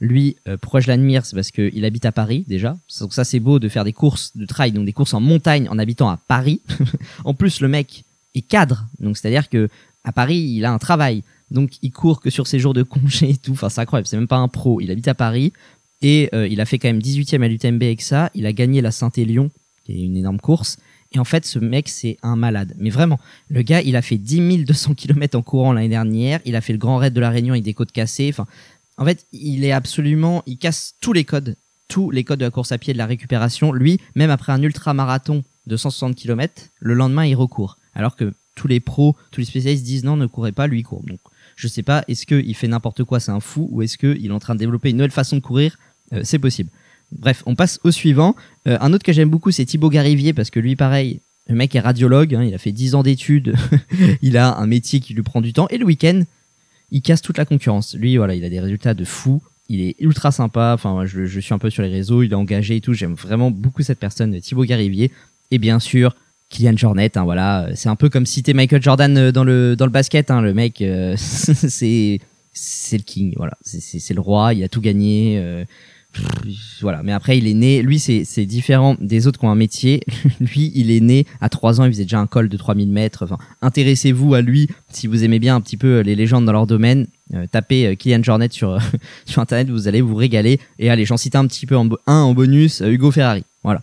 [0.00, 2.76] Lui, euh, pourquoi je l'admire, c'est parce qu'il habite à Paris déjà.
[3.00, 5.68] Donc ça c'est beau de faire des courses de trail, donc des courses en montagne
[5.68, 6.62] en habitant à Paris.
[7.24, 9.68] en plus le mec est cadre, donc c'est-à-dire que
[10.04, 11.22] à Paris il a un travail.
[11.50, 13.52] Donc il court que sur ses jours de congé et tout.
[13.52, 14.80] Enfin c'est incroyable, c'est même pas un pro.
[14.80, 15.52] Il habite à Paris
[16.02, 18.30] et euh, il a fait quand même 18ème à l'UTMB avec ça.
[18.34, 19.50] Il a gagné la Saint-Élion,
[19.84, 20.78] qui est une énorme course.
[21.12, 22.74] Et en fait ce mec c'est un malade.
[22.78, 26.40] Mais vraiment, le gars il a fait 10 200 km en courant l'année dernière.
[26.44, 28.28] Il a fait le grand raid de la Réunion avec des côtes cassées.
[28.32, 28.46] Enfin
[28.96, 31.56] en fait il est absolument, il casse tous les codes,
[31.88, 33.72] tous les codes de la course à pied, de la récupération.
[33.72, 37.79] Lui, même après un ultra marathon de 160 km, le lendemain il recourt.
[38.00, 41.04] Alors que tous les pros, tous les spécialistes disent non, ne courez pas, lui court.
[41.06, 41.20] Donc
[41.54, 44.30] je sais pas, est-ce qu'il fait n'importe quoi, c'est un fou, ou est-ce qu'il est
[44.30, 45.76] en train de développer une nouvelle façon de courir?
[46.14, 46.70] Euh, C'est possible.
[47.12, 48.34] Bref, on passe au suivant.
[48.66, 51.74] Euh, un autre que j'aime beaucoup, c'est Thibaut Garivier, parce que lui, pareil, le mec
[51.74, 53.54] est radiologue, hein, il a fait 10 ans d'études,
[54.22, 56.22] il a un métier qui lui prend du temps, et le week-end,
[56.90, 57.94] il casse toute la concurrence.
[57.94, 61.40] Lui, voilà, il a des résultats de fou, il est ultra sympa, enfin, je, je
[61.40, 63.98] suis un peu sur les réseaux, il est engagé et tout, j'aime vraiment beaucoup cette
[63.98, 65.10] personne, Thibaut Garivier,
[65.50, 66.16] et bien sûr,
[66.50, 69.86] Kylian Jornet, hein, voilà, c'est un peu comme citer Michael Jordan euh, dans le dans
[69.86, 72.20] le basket, hein, le mec, euh, c'est
[72.52, 75.38] c'est le king, voilà, c'est le roi, il a tout gagné.
[75.38, 75.64] euh,
[76.80, 77.02] voilà.
[77.02, 77.82] Mais après, il est né.
[77.82, 80.00] Lui, c'est différent des autres qui ont un métier.
[80.40, 81.84] lui, il est né à 3 ans.
[81.84, 83.24] Il faisait déjà un col de 3000 mètres.
[83.24, 86.66] Enfin, intéressez-vous à lui si vous aimez bien un petit peu les légendes dans leur
[86.66, 87.06] domaine.
[87.34, 88.78] Euh, tapez euh, Kylian Jornet sur
[89.24, 90.58] sur internet, vous allez vous régaler.
[90.78, 92.82] Et allez, j'en cite un petit peu un en bonus.
[92.82, 93.44] euh, Hugo Ferrari.
[93.62, 93.82] Voilà.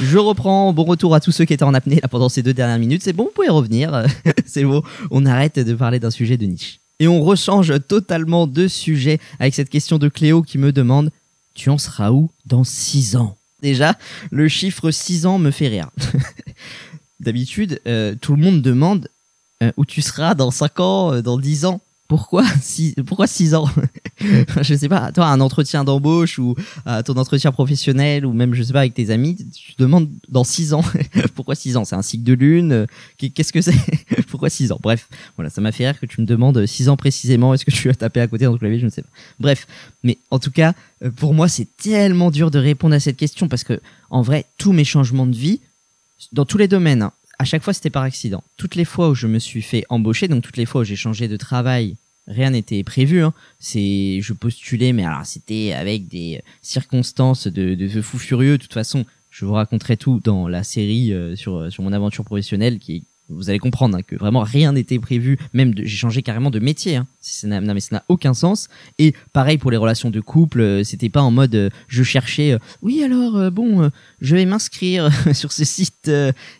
[0.00, 0.72] Je reprends.
[0.72, 3.02] Bon retour à tous ceux qui étaient en apnée pendant ces deux dernières minutes.
[3.02, 4.06] C'est bon, vous pouvez revenir.
[4.46, 4.82] C'est bon.
[5.10, 6.80] On arrête de parler d'un sujet de niche.
[7.00, 11.10] Et on rechange totalement de sujet avec cette question de Cléo qui me demande
[11.54, 13.36] Tu en seras où dans 6 ans?
[13.60, 13.96] Déjà,
[14.30, 15.90] le chiffre 6 ans me fait rire.
[17.20, 19.08] D'habitude, euh, tout le monde demande
[19.64, 21.80] euh, où tu seras dans 5 ans, euh, dans 10 ans?
[22.08, 23.68] Pourquoi 6 pourquoi six ans
[24.62, 28.62] Je sais pas, toi, un entretien d'embauche ou à ton entretien professionnel ou même, je
[28.62, 30.82] sais pas, avec tes amis, tu te demandes dans 6 ans.
[31.34, 31.84] pourquoi 6 ans?
[31.84, 32.72] C'est un cycle de lune?
[32.72, 32.86] Euh,
[33.18, 33.76] Qu'est-ce que c'est?
[34.28, 34.78] Pourquoi 6 ans?
[34.82, 37.52] Bref, voilà, ça m'a fait rire que tu me demandes 6 ans précisément.
[37.52, 39.10] Est-ce que tu as tapé à côté dans le clavier Je ne sais pas.
[39.38, 39.66] Bref,
[40.02, 40.72] mais en tout cas,
[41.04, 44.46] euh, pour moi, c'est tellement dur de répondre à cette question parce que, en vrai,
[44.56, 45.60] tous mes changements de vie,
[46.32, 48.42] dans tous les domaines, hein, à chaque fois c'était par accident.
[48.56, 50.96] Toutes les fois où je me suis fait embaucher, donc toutes les fois où j'ai
[50.96, 51.96] changé de travail,
[52.26, 53.22] rien n'était prévu.
[53.22, 53.32] Hein.
[53.58, 58.58] C'est, je postulais, mais alors c'était avec des circonstances de, de fou furieux.
[58.58, 62.24] De toute façon, je vous raconterai tout dans la série euh, sur sur mon aventure
[62.24, 65.38] professionnelle qui est vous allez comprendre hein, que vraiment rien n'était prévu.
[65.52, 66.96] Même j'ai changé carrément de métier.
[66.96, 67.06] Hein.
[67.44, 68.68] Non mais ça n'a aucun sens.
[68.98, 72.52] Et pareil pour les relations de couple, euh, c'était pas en mode euh, je cherchais.
[72.52, 76.10] euh, oui alors bon, je vais m'inscrire sur ce site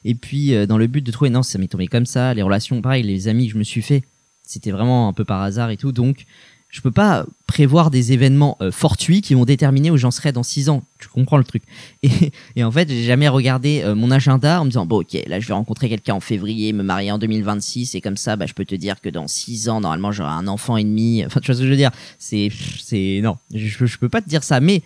[0.05, 1.31] et puis dans le but de trouver.
[1.31, 2.35] Non, ça m'est tombé comme ça.
[2.35, 4.03] Les relations, pareil, les amis que je me suis fait,
[4.43, 5.93] c'était vraiment un peu par hasard et tout.
[5.93, 6.27] Donc
[6.71, 10.43] je peux pas prévoir des événements euh, fortuits qui vont déterminer où j'en serai dans
[10.43, 10.83] six ans.
[10.99, 11.63] Tu comprends le truc.
[12.57, 15.41] Et, en fait, j'ai jamais regardé euh, mon agenda en me disant bon ok, là
[15.41, 18.53] je vais rencontrer quelqu'un en février, me marier en 2026 et comme ça, bah je
[18.53, 21.25] peux te dire que dans six ans normalement j'aurai un enfant et demi.
[21.27, 21.91] Enfin tu vois ce que je veux dire?
[22.19, 22.51] C'est
[22.83, 24.83] c'est non, je, je peux pas te dire ça, mais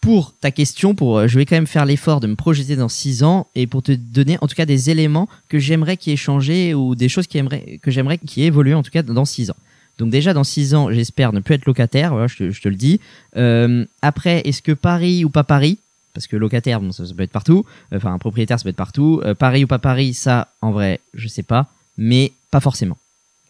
[0.00, 2.88] pour ta question, pour, euh, je vais quand même faire l'effort de me projeter dans
[2.88, 6.16] 6 ans et pour te donner en tout cas des éléments que j'aimerais qui aient
[6.16, 9.56] changé ou des choses que j'aimerais qui aient évolué en tout cas dans 6 ans.
[9.98, 13.00] Donc déjà dans 6 ans, j'espère ne plus être locataire, voilà, je, te, le dis.
[13.36, 15.78] Euh, après, est-ce que Paris ou pas Paris?
[16.12, 17.64] Parce que locataire, bon, ça, peut être partout.
[17.94, 19.20] Enfin, un propriétaire, ça peut être partout.
[19.24, 21.68] Euh, Paris ou pas Paris, ça, en vrai, je sais pas.
[21.98, 22.98] Mais pas forcément.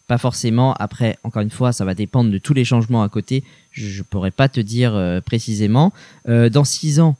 [0.07, 0.73] Pas forcément.
[0.73, 3.43] Après, encore une fois, ça va dépendre de tous les changements à côté.
[3.71, 5.93] Je, je pourrais pas te dire euh, précisément.
[6.25, 7.17] Dans six ans,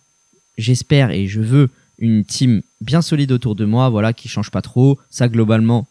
[0.57, 4.61] j'espère et je veux une team bien solide autour de moi, voilà, qui change pas
[4.61, 4.99] trop.
[5.09, 5.87] Ça, globalement,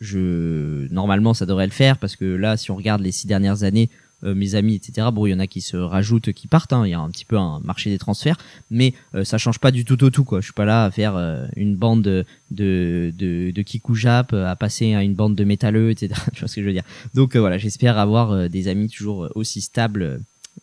[0.00, 3.62] je normalement, ça devrait le faire parce que là, si on regarde les six dernières
[3.62, 3.88] années,
[4.22, 5.08] euh, mes amis, etc.
[5.12, 6.74] Bon, il y en a qui se rajoutent, qui partent.
[6.74, 6.86] hein.
[6.86, 8.36] Il y a un petit peu un marché des transferts,
[8.70, 10.24] mais euh, ça change pas du tout au tout.
[10.24, 10.40] Quoi.
[10.40, 14.32] Je suis pas là à faire euh, une bande de de de, de kikou jap,
[14.34, 16.20] euh, à passer à une bande de métalleux, etc.
[16.34, 16.84] tu vois ce que je veux dire?
[17.14, 20.20] Donc euh, voilà, j'espère avoir euh, des amis toujours aussi stables,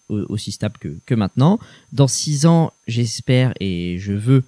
[0.09, 1.59] au- aussi stables que que maintenant.
[1.93, 4.43] Dans six ans, j'espère et je veux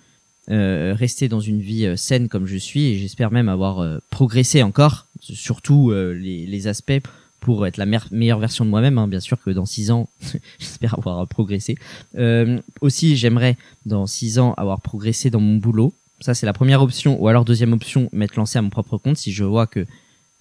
[0.49, 3.99] euh, rester dans une vie euh, saine comme je suis et j'espère même avoir euh,
[4.09, 6.99] progressé encore, surtout euh, les, les aspects
[7.39, 8.97] pour être la meilleure version de moi-même.
[8.97, 9.07] hein.
[9.07, 10.09] Bien sûr que dans six ans,
[10.59, 11.75] j'espère avoir euh, progressé.
[12.17, 15.93] Euh, aussi, j'aimerais dans six ans avoir progressé dans mon boulot.
[16.21, 17.21] Ça, c'est la première option.
[17.21, 19.85] Ou alors deuxième option, m'être lancé à mon propre compte si je vois que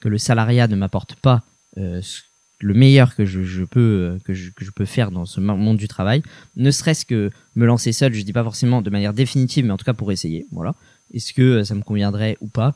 [0.00, 1.42] que le salariat ne m'apporte pas
[1.76, 2.22] ce-
[2.60, 5.88] le meilleur que je, peux euh, que je, peux faire dans ce mo- monde du
[5.88, 6.22] travail,
[6.56, 9.76] ne serait-ce que me lancer seul, je dis pas forcément de manière définitive, mais en
[9.76, 10.46] tout cas pour essayer.
[10.52, 10.74] Voilà.
[11.14, 12.74] Est-ce que euh, ça me conviendrait ou pas?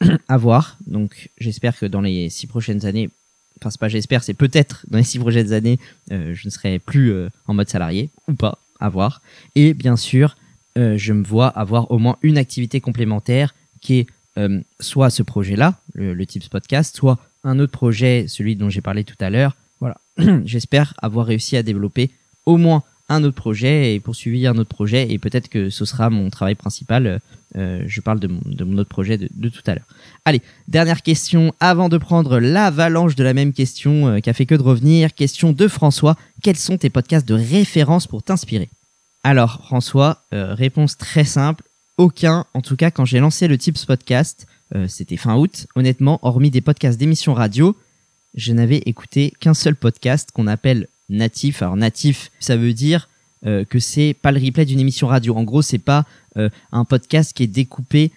[0.28, 0.78] À voir.
[0.86, 3.10] Donc j'espère que dans les six prochaines années,
[3.60, 5.78] enfin c'est pas j'espère, c'est peut-être dans les six prochaines années,
[6.10, 7.12] euh, je ne serai plus
[7.46, 8.58] en mode salarié ou pas.
[8.82, 9.20] À voir.
[9.56, 10.38] Et bien sûr,
[10.74, 14.06] je me vois avoir au moins une activité complémentaire qui est
[14.78, 19.04] soit ce projet-là, le, le Tips Podcast, soit un autre projet, celui dont j'ai parlé
[19.04, 19.56] tout à l'heure.
[19.80, 19.96] Voilà.
[20.44, 22.10] J'espère avoir réussi à développer
[22.46, 26.10] au moins un autre projet et poursuivi un autre projet et peut-être que ce sera
[26.10, 27.20] mon travail principal.
[27.56, 29.86] Euh, je parle de mon, autre projet de, tout à l'heure.
[30.24, 34.46] Allez, dernière question avant de prendre l'avalanche de la même question euh, qui a fait
[34.46, 35.12] que de revenir.
[35.12, 36.16] Question de François.
[36.42, 38.70] Quels sont tes podcasts de référence pour t'inspirer?
[39.24, 41.64] Alors, François, euh, réponse très simple.
[41.98, 45.66] Aucun, en tout cas quand j'ai lancé le Tips Podcast, euh, c'était fin août.
[45.74, 47.76] Honnêtement, hormis des podcasts d'émissions radio,
[48.34, 51.62] je n'avais écouté qu'un seul podcast qu'on appelle natif.
[51.62, 53.08] Alors natif, ça veut dire
[53.46, 55.34] euh, que c'est pas le replay d'une émission radio.
[55.34, 56.04] En gros, c'est pas
[56.36, 58.10] euh, un podcast qui est découpé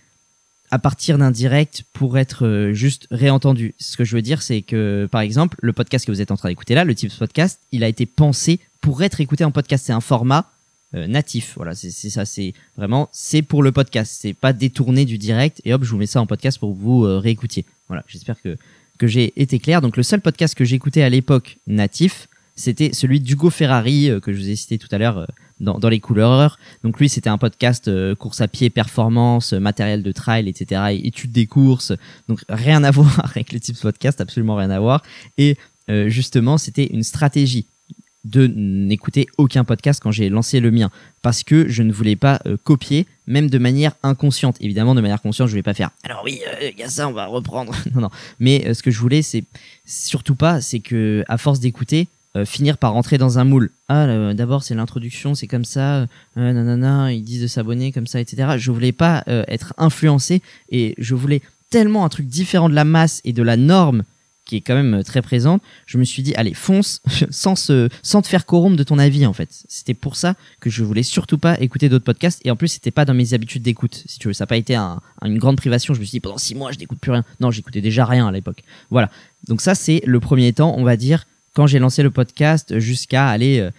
[0.69, 3.73] à partir d'un direct pour être euh, juste réentendu.
[3.79, 6.35] Ce que je veux dire, c'est que, par exemple, le podcast que vous êtes en
[6.35, 9.85] train d'écouter là, le Tips Podcast, il a été pensé pour être écouté en podcast.
[9.85, 10.51] C'est un format
[10.95, 11.53] euh, natif.
[11.55, 12.25] Voilà, c'est ça.
[12.25, 14.15] C'est vraiment, c'est pour le podcast.
[14.19, 16.79] C'est pas détourné du direct et hop, je vous mets ça en podcast pour que
[16.79, 17.65] vous euh, réécoutiez.
[17.87, 18.57] Voilà, j'espère que
[18.97, 19.81] que j'ai été clair.
[19.81, 24.31] Donc le seul podcast que j'écoutais à l'époque natif, c'était celui d'Hugo Ferrari euh, que
[24.31, 25.25] je vous ai cité tout à l'heure euh,
[25.59, 26.59] dans, dans les couleurs.
[26.83, 30.81] Donc lui, c'était un podcast euh, course à pied, performance, matériel de trail, etc.
[31.03, 31.93] et des courses.
[32.27, 35.01] Donc rien à voir avec le type podcast, absolument rien à voir.
[35.37, 35.57] Et
[35.89, 37.65] euh, justement, c'était une stratégie
[38.25, 40.91] de n'écouter aucun podcast quand j'ai lancé le mien.
[41.21, 44.57] Parce que je ne voulais pas euh, copier même de manière inconsciente.
[44.59, 47.07] Évidemment de manière consciente je vais pas faire alors oui euh, il y a ça
[47.07, 48.09] on va reprendre non non.
[48.39, 49.43] Mais euh, ce que je voulais c'est
[49.85, 54.05] surtout pas c'est que à force d'écouter euh, finir par rentrer dans un moule ah
[54.05, 56.05] euh, d'abord c'est l'introduction c'est comme ça euh,
[56.35, 60.95] nanana ils disent de s'abonner comme ça etc je voulais pas euh, être influencé et
[60.97, 64.03] je voulais tellement un truc différent de la masse et de la norme
[64.45, 67.87] qui est quand même euh, très présente, je me suis dit, allez, fonce, sans, se,
[68.01, 69.49] sans te faire corrompre de ton avis, en fait.
[69.69, 72.91] C'était pour ça que je voulais surtout pas écouter d'autres podcasts, et en plus, c'était
[72.91, 74.33] pas dans mes habitudes d'écoute, si tu veux.
[74.33, 75.93] Ça n'a pas été un- une grande privation.
[75.93, 77.23] Je me suis dit, pendant six mois, je n'écoute plus rien.
[77.39, 78.63] Non, j'écoutais déjà rien à l'époque.
[78.89, 79.09] Voilà.
[79.47, 83.27] Donc ça, c'est le premier temps, on va dire, quand j'ai lancé le podcast jusqu'à
[83.29, 83.69] aller euh,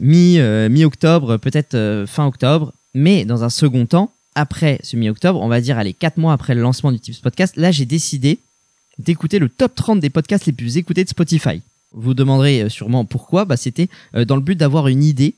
[0.00, 2.72] mi, euh, mi-octobre, peut-être fin octobre.
[2.94, 6.54] Mais dans un second temps, après ce mi-octobre, on va dire, allez, quatre mois après
[6.54, 8.38] le lancement du Tips Podcast, là, j'ai décidé
[8.98, 11.62] d'écouter le top 30 des podcasts les plus écoutés de Spotify.
[11.92, 15.34] Vous demanderez euh, sûrement pourquoi, bah, c'était euh, dans le but d'avoir une idée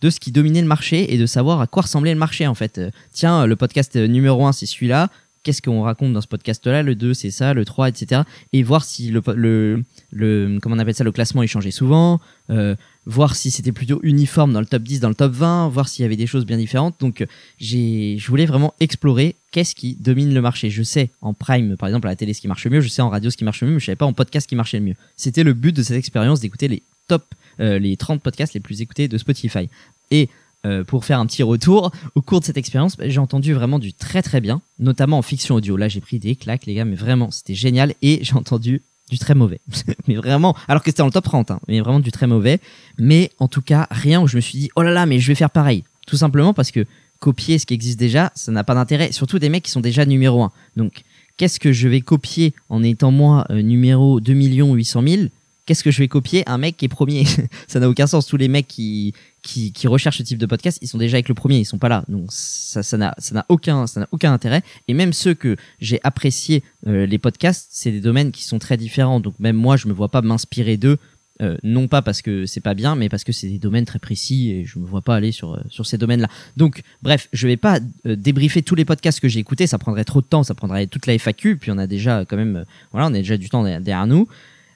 [0.00, 2.54] de ce qui dominait le marché et de savoir à quoi ressemblait le marché en
[2.54, 2.78] fait.
[2.78, 5.10] Euh, tiens, le podcast numéro 1 c'est celui-là,
[5.42, 8.22] qu'est-ce qu'on raconte dans ce podcast-là, le 2 c'est ça, le 3 etc.
[8.52, 12.20] Et voir si le, le, le comment on appelle ça, le classement il changeait souvent,
[12.50, 12.74] euh,
[13.06, 16.02] voir si c'était plutôt uniforme dans le top 10, dans le top 20, voir s'il
[16.02, 16.96] y avait des choses bien différentes.
[17.00, 17.26] Donc
[17.58, 20.70] j'ai, je voulais vraiment explorer qu'est-ce qui domine le marché.
[20.70, 23.02] Je sais en prime, par exemple à la télé ce qui marche mieux, je sais
[23.02, 24.78] en radio ce qui marche mieux, mais je savais pas en podcast ce qui marchait
[24.78, 24.96] le mieux.
[25.16, 27.24] C'était le but de cette expérience d'écouter les top,
[27.60, 29.68] euh, les 30 podcasts les plus écoutés de Spotify.
[30.10, 30.28] Et
[30.64, 33.78] euh, pour faire un petit retour, au cours de cette expérience, bah, j'ai entendu vraiment
[33.78, 35.76] du très très bien, notamment en fiction audio.
[35.76, 37.94] Là, j'ai pris des claques, les gars, mais vraiment, c'était génial.
[38.02, 39.60] Et j'ai entendu du très mauvais.
[40.08, 42.60] mais vraiment, alors que c'était dans le top 30, hein, mais vraiment du très mauvais.
[42.98, 45.28] Mais en tout cas, rien où je me suis dit, oh là là, mais je
[45.28, 45.84] vais faire pareil.
[46.06, 46.86] Tout simplement parce que
[47.18, 49.12] copier ce qui existe déjà, ça n'a pas d'intérêt.
[49.12, 50.52] Surtout des mecs qui sont déjà numéro 1.
[50.76, 51.02] Donc,
[51.36, 55.22] qu'est-ce que je vais copier en étant moi euh, numéro 2 800 000
[55.64, 56.42] Qu'est-ce que je vais copier?
[56.48, 57.24] Un mec qui est premier.
[57.68, 58.26] ça n'a aucun sens.
[58.26, 61.28] Tous les mecs qui, qui, qui recherchent ce type de podcast, ils sont déjà avec
[61.28, 62.04] le premier, ils sont pas là.
[62.08, 64.62] Donc ça, ça n'a, ça n'a aucun, ça n'a aucun intérêt.
[64.88, 68.76] Et même ceux que j'ai apprécié euh, les podcasts, c'est des domaines qui sont très
[68.76, 69.20] différents.
[69.20, 70.98] Donc même moi, je me vois pas m'inspirer d'eux.
[71.40, 73.98] euh, non pas parce que c'est pas bien, mais parce que c'est des domaines très
[73.98, 76.28] précis et je me vois pas aller sur euh, sur ces domaines-là.
[76.56, 80.04] Donc, bref, je vais pas euh, débriefer tous les podcasts que j'ai écoutés, ça prendrait
[80.04, 82.64] trop de temps, ça prendrait toute la FAQ, puis on a déjà quand même, euh,
[82.92, 84.28] voilà, on a déjà du temps derrière nous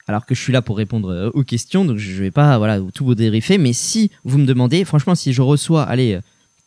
[0.06, 2.80] alors que je suis là pour répondre euh, aux questions, donc je vais pas voilà
[2.94, 3.58] tout vous débriefer.
[3.58, 6.20] Mais si vous me demandez, franchement, si je reçois, allez, euh,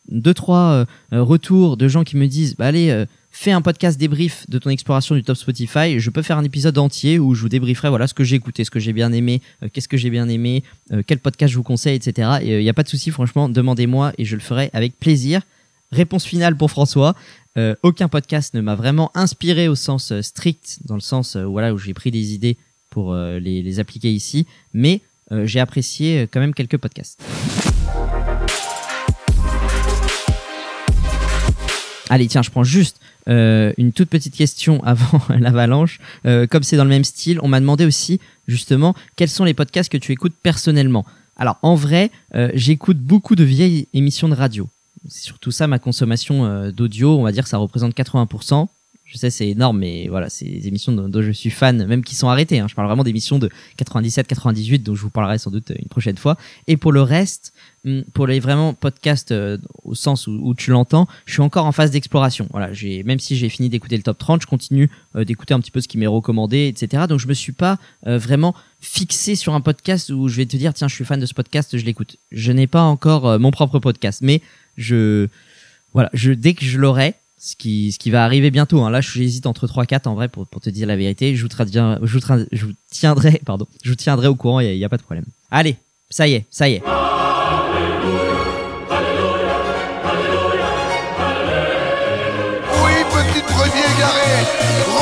[0.09, 3.99] deux trois euh, euh, retours de gens qui me disent, bah allez, fais un podcast
[3.99, 7.41] débrief de ton exploration du top Spotify, je peux faire un épisode entier où je
[7.41, 10.09] vous débrieferai voilà ce que j'ai écouté, ce que j'ai bien aimé, qu'est-ce que j'ai
[10.09, 10.63] bien aimé,
[11.05, 12.39] quel podcast je vous conseille, etc.
[12.41, 15.41] Et il n'y a pas de souci, franchement, demandez-moi et je le ferai avec plaisir.
[15.91, 17.15] Réponse finale pour François.
[17.83, 21.93] Aucun podcast ne m'a vraiment inspiré au sens strict, dans le sens voilà où j'ai
[21.93, 22.57] pris des idées
[22.89, 27.19] pour euh, les, appliquer ici, mais euh, j'ai apprécié euh, quand même quelques podcasts.
[32.09, 35.99] Allez, tiens, je prends juste une toute petite question avant l'avalanche.
[36.23, 39.91] Comme c'est dans le même style, on m'a demandé aussi justement quels sont les podcasts
[39.91, 41.05] que tu écoutes personnellement.
[41.37, 42.09] Alors en vrai,
[42.55, 44.67] j'écoute beaucoup de vieilles émissions de radio.
[45.07, 47.19] C'est surtout ça ma consommation d'audio.
[47.19, 48.67] On va dire que ça représente 80%.
[49.11, 52.13] Je sais, c'est énorme, mais voilà, c'est des émissions dont, je suis fan, même qui
[52.13, 52.59] sont arrêtées.
[52.59, 52.67] hein.
[52.69, 56.37] Je parle vraiment d'émissions de 97-98, dont je vous parlerai sans doute une prochaine fois.
[56.67, 57.51] Et pour le reste,
[57.85, 61.71] hum, pour les vraiment podcasts euh, au sens où, tu l'entends, je suis encore en
[61.71, 62.47] phase d'exploration.
[62.51, 65.59] Voilà, j'ai même si j'ai fini d'écouter le top 30, je continue euh, d'écouter un
[65.59, 67.05] petit peu ce qui m'est recommandé, etc.
[67.09, 70.55] Donc je me suis pas euh, vraiment fixé sur un podcast où je vais te
[70.55, 72.17] dire tiens, je suis fan de ce podcast, je l'écoute.
[72.31, 74.41] Je n'ai pas encore euh, mon propre podcast, mais
[74.77, 75.27] je
[75.93, 78.83] voilà, je dès que je l'aurai, ce qui, ce qui va arriver bientôt.
[78.83, 78.91] Hein.
[78.91, 81.35] Là, j'hésite entre 3-4 en vrai pour, pour te dire la vérité.
[81.35, 84.59] Je vous, je vous, je vous tiendrai, pardon, je vous tiendrai au courant.
[84.59, 85.25] Il n'y a, pas de problème.
[85.49, 85.77] Allez,
[86.09, 86.83] ça y est, ça y est.
[92.83, 94.31] Oui, petit brebis égaré,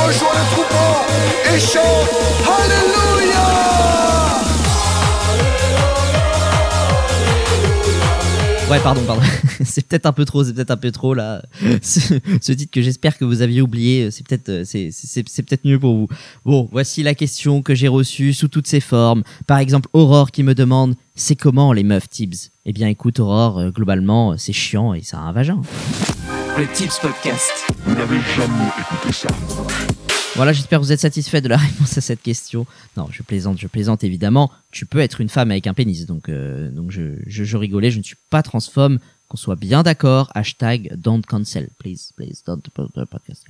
[0.05, 0.91] rejoins le troupeau
[1.53, 3.76] et chante Alléluia
[8.69, 9.21] Ouais, pardon, pardon.
[9.63, 11.41] c'est peut-être un peu trop, c'est peut-être un peu trop là.
[11.81, 15.95] Ce, titre que j'espère que vous aviez oublié, c'est peut-être, euh, c'est, peut-être mieux pour
[15.95, 16.07] vous.
[16.43, 19.23] Bon, voici la question que j'ai reçue sous toutes ses formes.
[19.47, 22.51] Par exemple, Aurore qui me demande, c'est comment les meufs Tibbs?
[22.65, 25.61] Eh bien, écoute, Aurore, euh, globalement, euh, c'est chiant et ça a un vagin.
[26.57, 27.71] Le Tips Podcast.
[27.85, 29.29] Vous n'avez jamais écouté ça.
[30.37, 32.67] Voilà, j'espère que vous êtes satisfait de la réponse à cette question.
[32.95, 34.51] Non, je plaisante, je plaisante évidemment.
[34.69, 37.89] Tu peux être une femme avec un pénis, donc, euh, donc je, je, je rigolais,
[37.89, 40.29] je ne suis pas transphobe, qu'on soit bien d'accord.
[40.35, 42.61] Hashtag don't cancel, please, please, don't
[43.09, 43.45] podcast.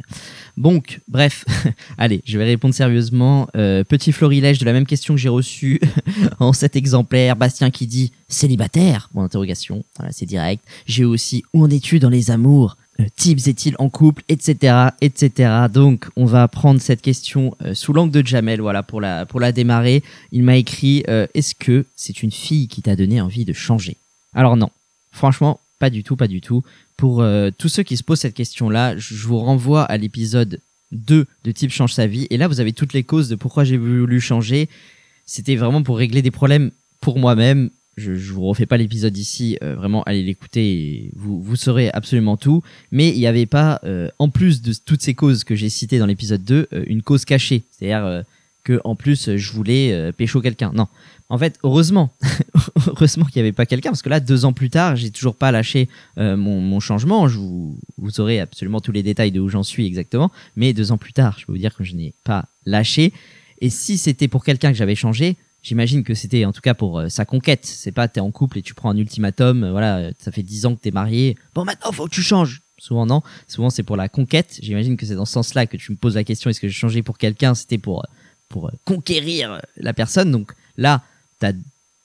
[0.57, 1.45] Donc, bref,
[1.97, 3.47] allez, je vais répondre sérieusement.
[3.55, 5.79] Euh, petit florilège de la même question que j'ai reçue
[6.39, 7.35] en cet exemplaire.
[7.35, 9.09] Bastien qui dit célibataire?
[9.13, 9.83] Bon, interrogation.
[9.97, 10.63] Voilà, c'est direct.
[10.85, 12.77] J'ai aussi où en es-tu dans les amours?
[12.99, 15.67] Euh, Tibbs est-il en couple, etc., etc.
[15.71, 19.39] Donc, on va prendre cette question euh, sous l'angle de Jamel, voilà, pour la pour
[19.39, 20.03] la démarrer.
[20.31, 23.97] Il m'a écrit euh, Est-ce que c'est une fille qui t'a donné envie de changer?
[24.33, 24.71] Alors non,
[25.11, 26.63] franchement, pas du tout, pas du tout.
[26.95, 30.59] Pour euh, tous ceux qui se posent cette question-là, je vous renvoie à l'épisode
[30.91, 32.27] 2 de Type change sa vie.
[32.29, 34.69] Et là, vous avez toutes les causes de pourquoi j'ai voulu changer.
[35.25, 37.69] C'était vraiment pour régler des problèmes pour moi-même.
[37.97, 41.89] Je, je vous refais pas l'épisode ici, euh, vraiment allez l'écouter et vous, vous saurez
[41.89, 42.61] absolument tout.
[42.91, 45.97] Mais il n'y avait pas, euh, en plus de toutes ces causes que j'ai citées
[45.97, 47.63] dans l'épisode 2, euh, une cause cachée.
[47.71, 48.23] C'est-à-dire
[48.63, 50.71] que en plus je voulais pécho quelqu'un.
[50.73, 50.87] Non.
[51.29, 52.13] En fait, heureusement,
[52.87, 55.35] heureusement qu'il n'y avait pas quelqu'un, parce que là, deux ans plus tard, j'ai toujours
[55.35, 57.27] pas lâché euh, mon, mon changement.
[57.27, 60.31] Je vous, vous saurez absolument tous les détails de où j'en suis exactement.
[60.55, 63.11] Mais deux ans plus tard, je peux vous dire que je n'ai pas lâché.
[63.59, 66.99] Et si c'était pour quelqu'un que j'avais changé, j'imagine que c'était en tout cas pour
[66.99, 67.65] euh, sa conquête.
[67.65, 69.63] C'est pas t'es en couple et tu prends un ultimatum.
[69.63, 71.37] euh, voilà, ça fait dix ans que t'es marié.
[71.55, 72.61] Bon, maintenant, faut que tu changes.
[72.77, 73.21] Souvent non.
[73.47, 74.59] Souvent c'est pour la conquête.
[74.61, 76.49] J'imagine que c'est dans ce sens-là que tu me poses la question.
[76.49, 77.55] Est-ce que j'ai changé pour quelqu'un?
[77.55, 78.07] C'était pour euh,
[78.49, 80.31] pour conquérir la personne.
[80.31, 81.03] Donc là,
[81.39, 81.51] t'as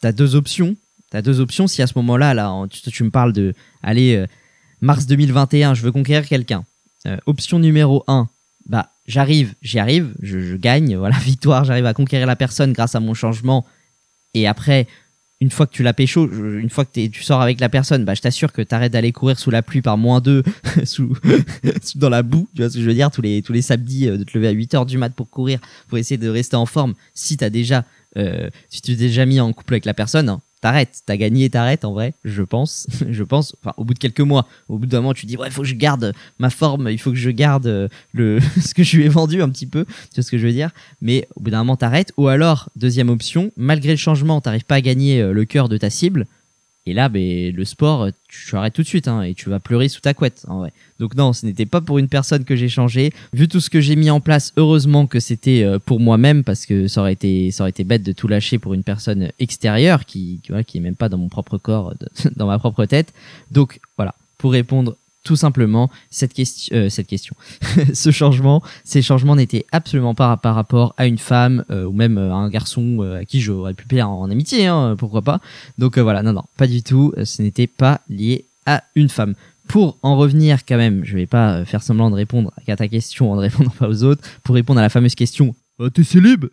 [0.03, 0.77] as deux options.
[1.11, 1.67] T'as deux options.
[1.67, 4.27] Si à ce moment-là, là, tu, tu me parles de, allez, euh,
[4.81, 6.65] mars 2021, je veux conquérir quelqu'un.
[7.07, 8.29] Euh, option numéro 1,
[8.67, 13.01] bah, j'arrive, j'y arrive, je, gagne, voilà, victoire, j'arrive à conquérir la personne grâce à
[13.01, 13.67] mon changement.
[14.35, 14.87] Et après,
[15.41, 18.15] une fois que tu l'as pécho, une fois que tu sors avec la personne, bah,
[18.15, 20.43] je t'assure que t'arrêtes d'aller courir sous la pluie par moins 2,
[20.85, 21.15] sous,
[21.83, 23.63] sous- dans la boue, tu vois ce que je veux dire, tous les, tous les
[23.63, 26.29] samedis, euh, de te lever à 8 heures du mat pour courir, pour essayer de
[26.29, 26.95] rester en forme.
[27.13, 27.85] Si t'as déjà,
[28.17, 31.51] euh, si tu t'es déjà mis en couple avec la personne, hein, t'arrêtes, t'as gagné,
[31.51, 33.55] t'arrêtes en vrai, je pense, je pense.
[33.61, 35.63] Enfin, au bout de quelques mois, au bout d'un moment, tu dis ouais, il faut
[35.63, 37.89] que je garde ma forme, il faut que je garde euh,
[38.65, 40.53] ce que je lui ai vendu un petit peu, tu vois ce que je veux
[40.53, 40.71] dire?
[41.03, 42.13] Mais au bout d'un moment, t'arrêtes.
[42.17, 45.77] Ou alors, deuxième option, malgré le changement, t'arrives pas à gagner euh, le cœur de
[45.77, 46.27] ta cible.
[46.85, 49.89] Et là, ben, le sport, tu, arrêtes tout de suite hein, et tu vas pleurer
[49.89, 50.45] sous ta couette.
[50.49, 50.73] En vrai.
[50.99, 53.13] Donc non, ce n'était pas pour une personne que j'ai changé.
[53.33, 56.67] Vu tout ce que j'ai mis en place, heureusement que c'était euh, pour moi-même parce
[56.67, 60.07] que ça aurait été, ça aurait été bête de tout lâcher pour une personne extérieure
[60.07, 61.95] qui, qui, voilà, qui est même pas dans mon propre corps,
[62.37, 63.13] dans ma propre tête.
[63.53, 67.35] Donc voilà, pour répondre tout simplement cette question, euh, cette question,
[67.95, 72.19] ce changement, ces changements n'étaient absolument pas par rapport à une femme euh, ou même
[72.19, 75.41] euh, à un garçon à qui j'aurais pu plaire en amitié, hein, pourquoi pas.
[75.79, 77.13] Donc voilà, non non, pas du tout.
[77.25, 79.35] Ce n'était pas lié à une femme.
[79.69, 83.33] Pour en revenir quand même, je vais pas faire semblant de répondre à ta question
[83.33, 84.23] en ne répondant pas aux autres.
[84.43, 86.47] Pour répondre à la fameuse question, Ah, t'es célib?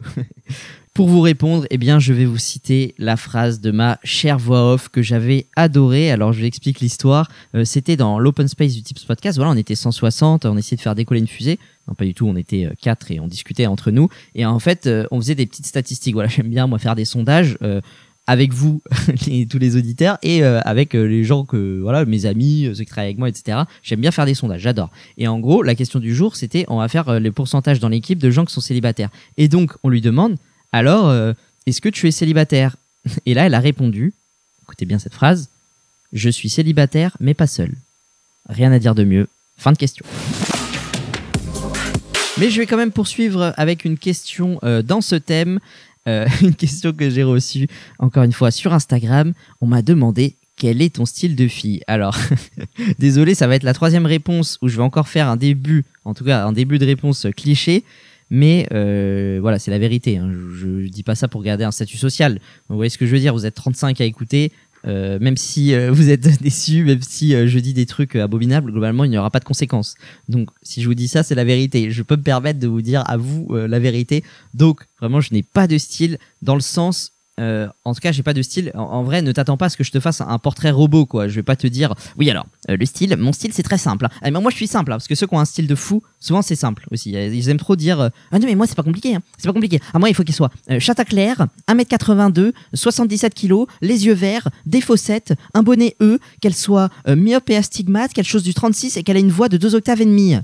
[0.93, 4.73] Pour vous répondre, eh bien, je vais vous citer la phrase de ma chère voix
[4.73, 6.11] off que j'avais adorée.
[6.11, 7.29] Alors, je vous explique l'histoire.
[7.55, 9.37] Euh, C'était dans l'open space du Tips Podcast.
[9.37, 11.57] Voilà, on était 160, on essayait de faire décoller une fusée.
[11.87, 14.09] Non, pas du tout, on était euh, quatre et on discutait entre nous.
[14.35, 16.15] Et en fait, euh, on faisait des petites statistiques.
[16.15, 17.57] Voilà, j'aime bien, moi, faire des sondages.
[18.27, 18.81] avec vous,
[19.49, 23.07] tous les auditeurs, et avec les gens que, voilà, mes amis, euh, ceux qui travaillent
[23.07, 23.59] avec moi, etc.
[23.81, 24.91] J'aime bien faire des sondages, j'adore.
[25.17, 28.19] Et en gros, la question du jour, c'était, on va faire les pourcentages dans l'équipe
[28.19, 29.09] de gens qui sont célibataires.
[29.37, 30.35] Et donc, on lui demande,
[30.71, 31.33] alors, euh,
[31.65, 32.75] est-ce que tu es célibataire
[33.25, 34.13] Et là, elle a répondu,
[34.63, 35.49] écoutez bien cette phrase,
[36.13, 37.71] je suis célibataire, mais pas seul.
[38.47, 39.27] Rien à dire de mieux.
[39.57, 40.05] Fin de question.
[42.39, 45.59] Mais je vais quand même poursuivre avec une question euh, dans ce thème.
[46.07, 49.33] Euh, une question que j'ai reçue encore une fois sur Instagram.
[49.61, 51.81] On m'a demandé quel est ton style de fille.
[51.87, 52.17] Alors,
[52.99, 56.13] désolé, ça va être la troisième réponse où je vais encore faire un début, en
[56.13, 57.83] tout cas un début de réponse cliché.
[58.29, 60.17] Mais euh, voilà, c'est la vérité.
[60.17, 60.31] hein.
[60.31, 62.39] Je, je dis pas ça pour garder un statut social.
[62.69, 64.51] Vous voyez ce que je veux dire Vous êtes 35 à écouter.
[64.87, 69.03] Euh, même si euh, vous êtes déçus, même si je dis des trucs abominables, globalement,
[69.03, 69.95] il n'y aura pas de conséquences.
[70.29, 71.91] Donc, si je vous dis ça, c'est la vérité.
[71.91, 74.23] Je peux me permettre de vous dire à vous la vérité.
[74.53, 77.13] Donc, vraiment, je n'ai pas de style dans le sens.
[77.39, 78.71] Euh, en tout cas, j'ai pas de style.
[78.75, 81.27] En, vrai, ne t'attends pas à ce que je te fasse un, portrait robot, quoi.
[81.27, 84.05] Je vais pas te dire, oui, alors, euh, le style, mon style, c'est très simple.
[84.05, 84.09] hein.
[84.21, 85.75] Ah, mais moi, je suis simple, hein, parce que ceux qui ont un style de
[85.75, 87.15] fou, souvent, c'est simple aussi.
[87.15, 89.15] Euh, Ils aiment trop dire, ah non, mais moi, c'est pas compliqué.
[89.15, 89.21] hein.
[89.37, 89.79] C'est pas compliqué.
[89.93, 94.81] À moi, il faut qu'il soit chata clair, 1m82, 77 kg, les yeux verts, des
[94.81, 99.17] fossettes, un bonnet E, qu'elle soit myope et astigmate, quelque chose du 36 et qu'elle
[99.17, 100.35] ait une voix de 2 octaves et demie.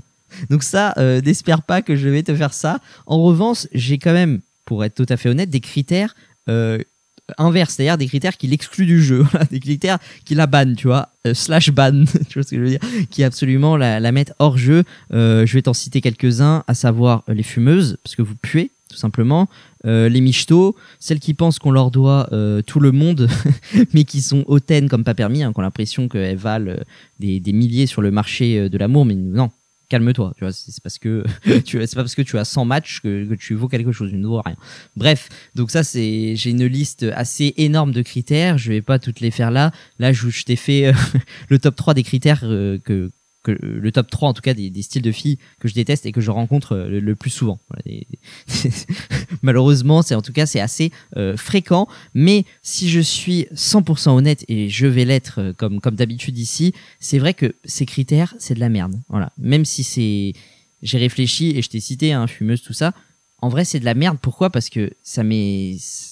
[0.50, 0.94] Donc ça,
[1.24, 2.80] n'espère pas que je vais te faire ça.
[3.06, 6.14] En revanche, j'ai quand même, pour être tout à fait honnête, des critères
[7.38, 11.08] inverse, c'est-à-dire des critères qui l'excluent du jeu, des critères qui la bannent, tu vois,
[11.26, 12.80] euh, slash ban, tu vois ce que je veux dire,
[13.10, 14.84] qui absolument la, mettent hors jeu.
[15.12, 18.70] Euh, je vais t'en citer quelques-uns, à savoir euh, les fumeuses, parce que vous puez,
[18.90, 19.48] tout simplement,
[19.84, 23.28] euh, les michtos, celles qui pensent qu'on leur doit euh, tout le monde,
[23.94, 26.80] mais qui sont hautaines comme pas permis, hein, qui ont l'impression qu'elles valent euh,
[27.20, 29.50] des, des milliers sur le marché euh, de l'amour, mais non.
[29.88, 31.24] Calme-toi, tu vois, c'est parce que
[31.64, 34.16] tu c'est pas parce que tu as 100 matchs que, tu vaux quelque chose, tu
[34.16, 34.56] ne vaux rien.
[34.96, 39.20] Bref, donc ça c'est j'ai une liste assez énorme de critères, je vais pas toutes
[39.20, 39.70] les faire là.
[39.98, 40.92] Là je, je t'ai fait euh,
[41.48, 43.10] le top 3 des critères euh, que
[43.52, 46.20] le top 3 en tout cas des, styles de filles que je déteste et que
[46.20, 47.58] je rencontre euh, le, plus souvent.
[49.42, 54.44] Malheureusement, c'est en tout cas c'est assez euh, fréquent, mais si je suis 100% honnête
[54.48, 58.54] et je vais l'être euh, comme comme d'habitude ici, c'est vrai que ces critères, c'est
[58.54, 59.00] de la merde.
[59.08, 60.32] Voilà, même si c'est
[60.82, 62.92] j'ai réfléchi et je t'ai cité hein, fumeuse tout ça,
[63.42, 64.18] en vrai, c'est de la merde.
[64.20, 64.50] Pourquoi?
[64.50, 65.22] Parce que ça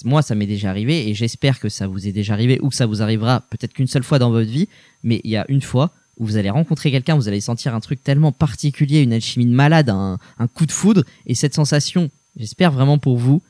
[0.05, 2.75] moi, ça m'est déjà arrivé et j'espère que ça vous est déjà arrivé ou que
[2.75, 4.69] ça vous arrivera peut-être qu'une seule fois dans votre vie.
[5.03, 7.81] Mais il y a une fois où vous allez rencontrer quelqu'un, vous allez sentir un
[7.81, 10.19] truc tellement particulier, une alchimie de malade, un,
[10.55, 13.43] coup de foudre et cette sensation, j'espère vraiment pour vous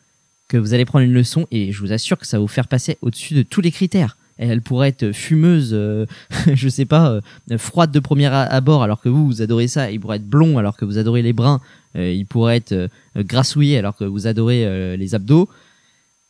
[0.48, 2.68] que vous allez prendre une leçon et je vous assure que ça va vous faire
[2.68, 4.16] passer au-dessus de tous les critères.
[4.36, 6.06] Elle pourrait être fumeuse, euh,
[6.54, 9.90] je sais pas, euh, froide de premier abord alors que vous, vous adorez ça.
[9.90, 11.60] Il pourrait être blond alors que vous adorez les bruns.
[11.96, 15.48] Euh, il pourrait être euh, grassouillé alors que vous adorez les abdos.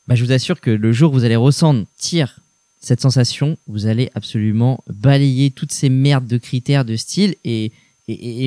[0.07, 2.41] Bah, je vous assure que le jour où vous allez ressentir
[2.85, 7.73] cette sensation, vous allez absolument balayer toutes ces merdes de critères de style et,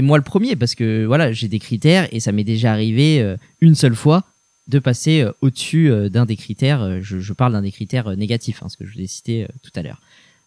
[0.04, 3.38] moi le premier parce que voilà, j'ai des critères et ça m'est déjà arrivé euh,
[3.60, 4.24] une seule fois
[4.68, 7.02] de passer euh, au-dessus euh, d'un des critères.
[7.02, 9.72] je, je parle d'un des critères négatifs, hein, ce que je vous ai cité tout
[9.76, 10.00] à l'heure.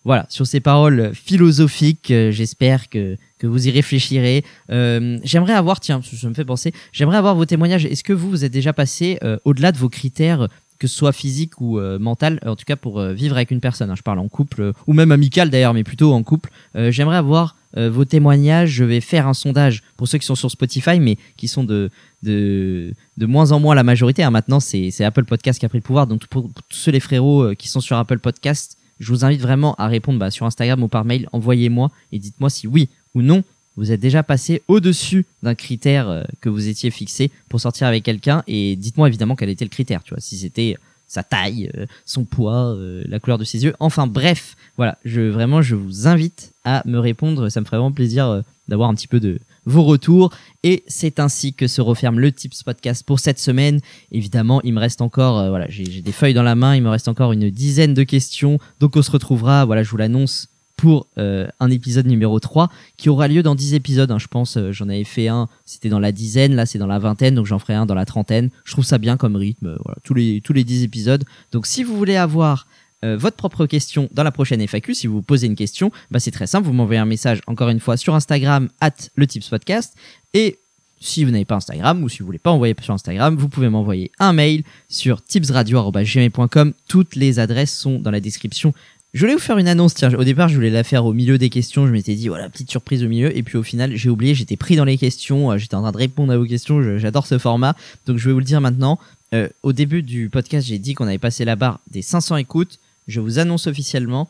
[0.05, 4.45] Voilà, sur ces paroles philosophiques, j'espère que, que vous y réfléchirez.
[4.71, 7.85] J'aimerais avoir, tiens, ça me fait penser, j'aimerais avoir vos témoignages.
[7.85, 10.49] Est-ce que vous, vous êtes déjà passé au-delà de vos critères,
[10.81, 13.61] que ce soit physique ou euh, mental, en tout cas pour euh, vivre avec une
[13.61, 16.51] personne hein, Je parle en couple, euh, ou même amical d'ailleurs, mais plutôt en couple.
[16.75, 18.71] J'aimerais avoir vos témoignages.
[18.71, 21.91] Je vais faire un sondage pour ceux qui sont sur Spotify, mais qui sont de,
[22.23, 24.23] de, moins en moins la majorité.
[24.23, 24.31] hein.
[24.31, 26.07] Maintenant, c'est Apple Podcast qui a pris le pouvoir.
[26.07, 29.75] Donc, pour, tous ceux les frérots qui sont sur Apple Podcast, je vous invite vraiment
[29.75, 31.29] à répondre bah, sur Instagram ou par mail.
[31.33, 33.43] Envoyez-moi et dites-moi si oui ou non
[33.77, 38.03] vous êtes déjà passé au-dessus d'un critère euh, que vous étiez fixé pour sortir avec
[38.05, 38.43] quelqu'un.
[38.47, 40.03] Et dites-moi évidemment quel était le critère.
[40.03, 40.77] Tu vois, si c'était
[41.11, 43.75] sa taille, euh, son poids, euh, la couleur de ses yeux.
[43.81, 47.93] Enfin bref, voilà, je vraiment je vous invite à me répondre, ça me ferait vraiment
[47.93, 52.21] plaisir euh, d'avoir un petit peu de vos retours et c'est ainsi que se referme
[52.21, 53.81] le Tips Podcast pour cette semaine.
[54.13, 56.89] Évidemment, il me reste encore euh, voilà, j'ai des feuilles dans la main, il me
[56.89, 58.59] reste encore une dizaine de questions.
[58.79, 60.49] Donc on se retrouvera, voilà, je vous l'annonce
[60.81, 64.11] pour euh, un épisode numéro 3 qui aura lieu dans 10 épisodes.
[64.11, 66.87] hein, je pense, euh, j'en avais fait un, c'était dans la dizaine, là c'est dans
[66.87, 68.49] la vingtaine, donc j'en ferai un dans la trentaine.
[68.65, 71.23] Je trouve ça bien comme rythme, euh, tous les, tous les 10 épisodes.
[71.53, 72.67] Donc si vous voulez avoir
[73.05, 76.19] euh, votre propre question dans la prochaine FAQ, si vous vous posez une question, bah,
[76.19, 79.51] c'est très simple, vous m'envoyez un message encore une fois sur Instagram, at le Tips
[79.51, 79.95] Podcast,
[80.33, 80.61] et
[80.99, 83.69] si vous n'avez pas Instagram ou si vous voulez pas envoyer sur Instagram, vous pouvez
[83.69, 86.73] m'envoyer un mail sur tipsradio.gmail.com.
[86.89, 88.73] Toutes les adresses sont dans la description
[89.13, 91.37] je voulais vous faire une annonce, tiens, au départ je voulais la faire au milieu
[91.37, 94.09] des questions, je m'étais dit voilà, petite surprise au milieu, et puis au final j'ai
[94.09, 96.99] oublié, j'étais pris dans les questions, euh, j'étais en train de répondre à vos questions,
[96.99, 97.75] j'adore ce format,
[98.07, 98.99] donc je vais vous le dire maintenant.
[99.33, 102.79] Euh, au début du podcast j'ai dit qu'on avait passé la barre des 500 écoutes,
[103.09, 104.29] je vous annonce officiellement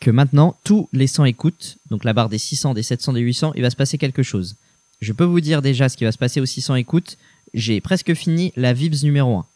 [0.00, 3.52] que maintenant tous les 100 écoutes, donc la barre des 600, des 700, des 800,
[3.54, 4.56] il va se passer quelque chose.
[5.00, 7.16] Je peux vous dire déjà ce qui va se passer aux 600 écoutes,
[7.54, 9.46] j'ai presque fini la VIBS numéro 1,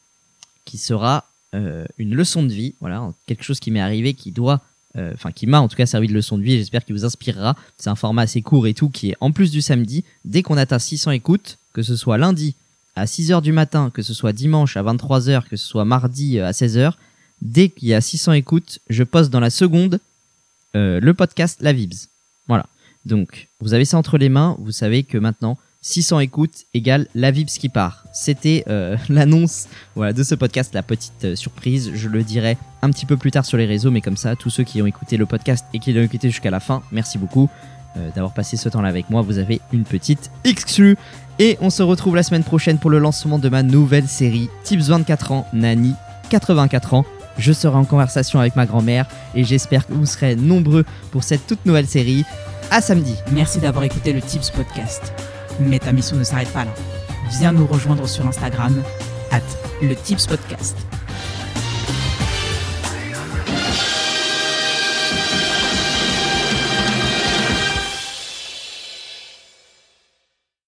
[0.64, 4.60] qui sera euh, une leçon de vie, voilà, quelque chose qui m'est arrivé, qui doit,
[4.96, 7.04] euh, enfin qui m'a en tout cas servi de leçon de vie, j'espère qu'il vous
[7.04, 7.54] inspirera.
[7.78, 10.56] C'est un format assez court et tout, qui est en plus du samedi, dès qu'on
[10.56, 12.56] atteint 600 écoutes, que ce soit lundi
[12.96, 16.48] à 6h du matin, que ce soit dimanche à 23h, que ce soit mardi euh,
[16.48, 16.94] à 16h,
[17.40, 20.00] dès qu'il y a 600 écoutes, je poste dans la seconde
[20.76, 22.08] le podcast La Vibs.
[22.48, 22.66] Voilà.
[23.06, 27.30] Donc, vous avez ça entre les mains, vous savez que maintenant, 600 écoutes égale la
[27.30, 28.04] Vibs qui part.
[28.10, 31.90] C'était euh, l'annonce voilà, de ce podcast, la petite euh, surprise.
[31.94, 34.48] Je le dirai un petit peu plus tard sur les réseaux, mais comme ça, tous
[34.48, 37.50] ceux qui ont écouté le podcast et qui l'ont écouté jusqu'à la fin, merci beaucoup
[37.98, 39.20] euh, d'avoir passé ce temps-là avec moi.
[39.20, 40.96] Vous avez une petite exclue.
[41.38, 44.88] Et on se retrouve la semaine prochaine pour le lancement de ma nouvelle série Tips
[44.88, 45.92] 24 ans, Nani
[46.30, 47.04] 84 ans.
[47.36, 51.46] Je serai en conversation avec ma grand-mère et j'espère que vous serez nombreux pour cette
[51.46, 52.24] toute nouvelle série.
[52.70, 53.16] À samedi.
[53.32, 55.12] Merci d'avoir écouté le Tips Podcast.
[55.60, 56.74] Mais ta mission ne s'arrête pas là.
[57.38, 58.82] Viens nous rejoindre sur Instagram,
[59.30, 59.40] at
[59.82, 60.76] le Tips Podcast.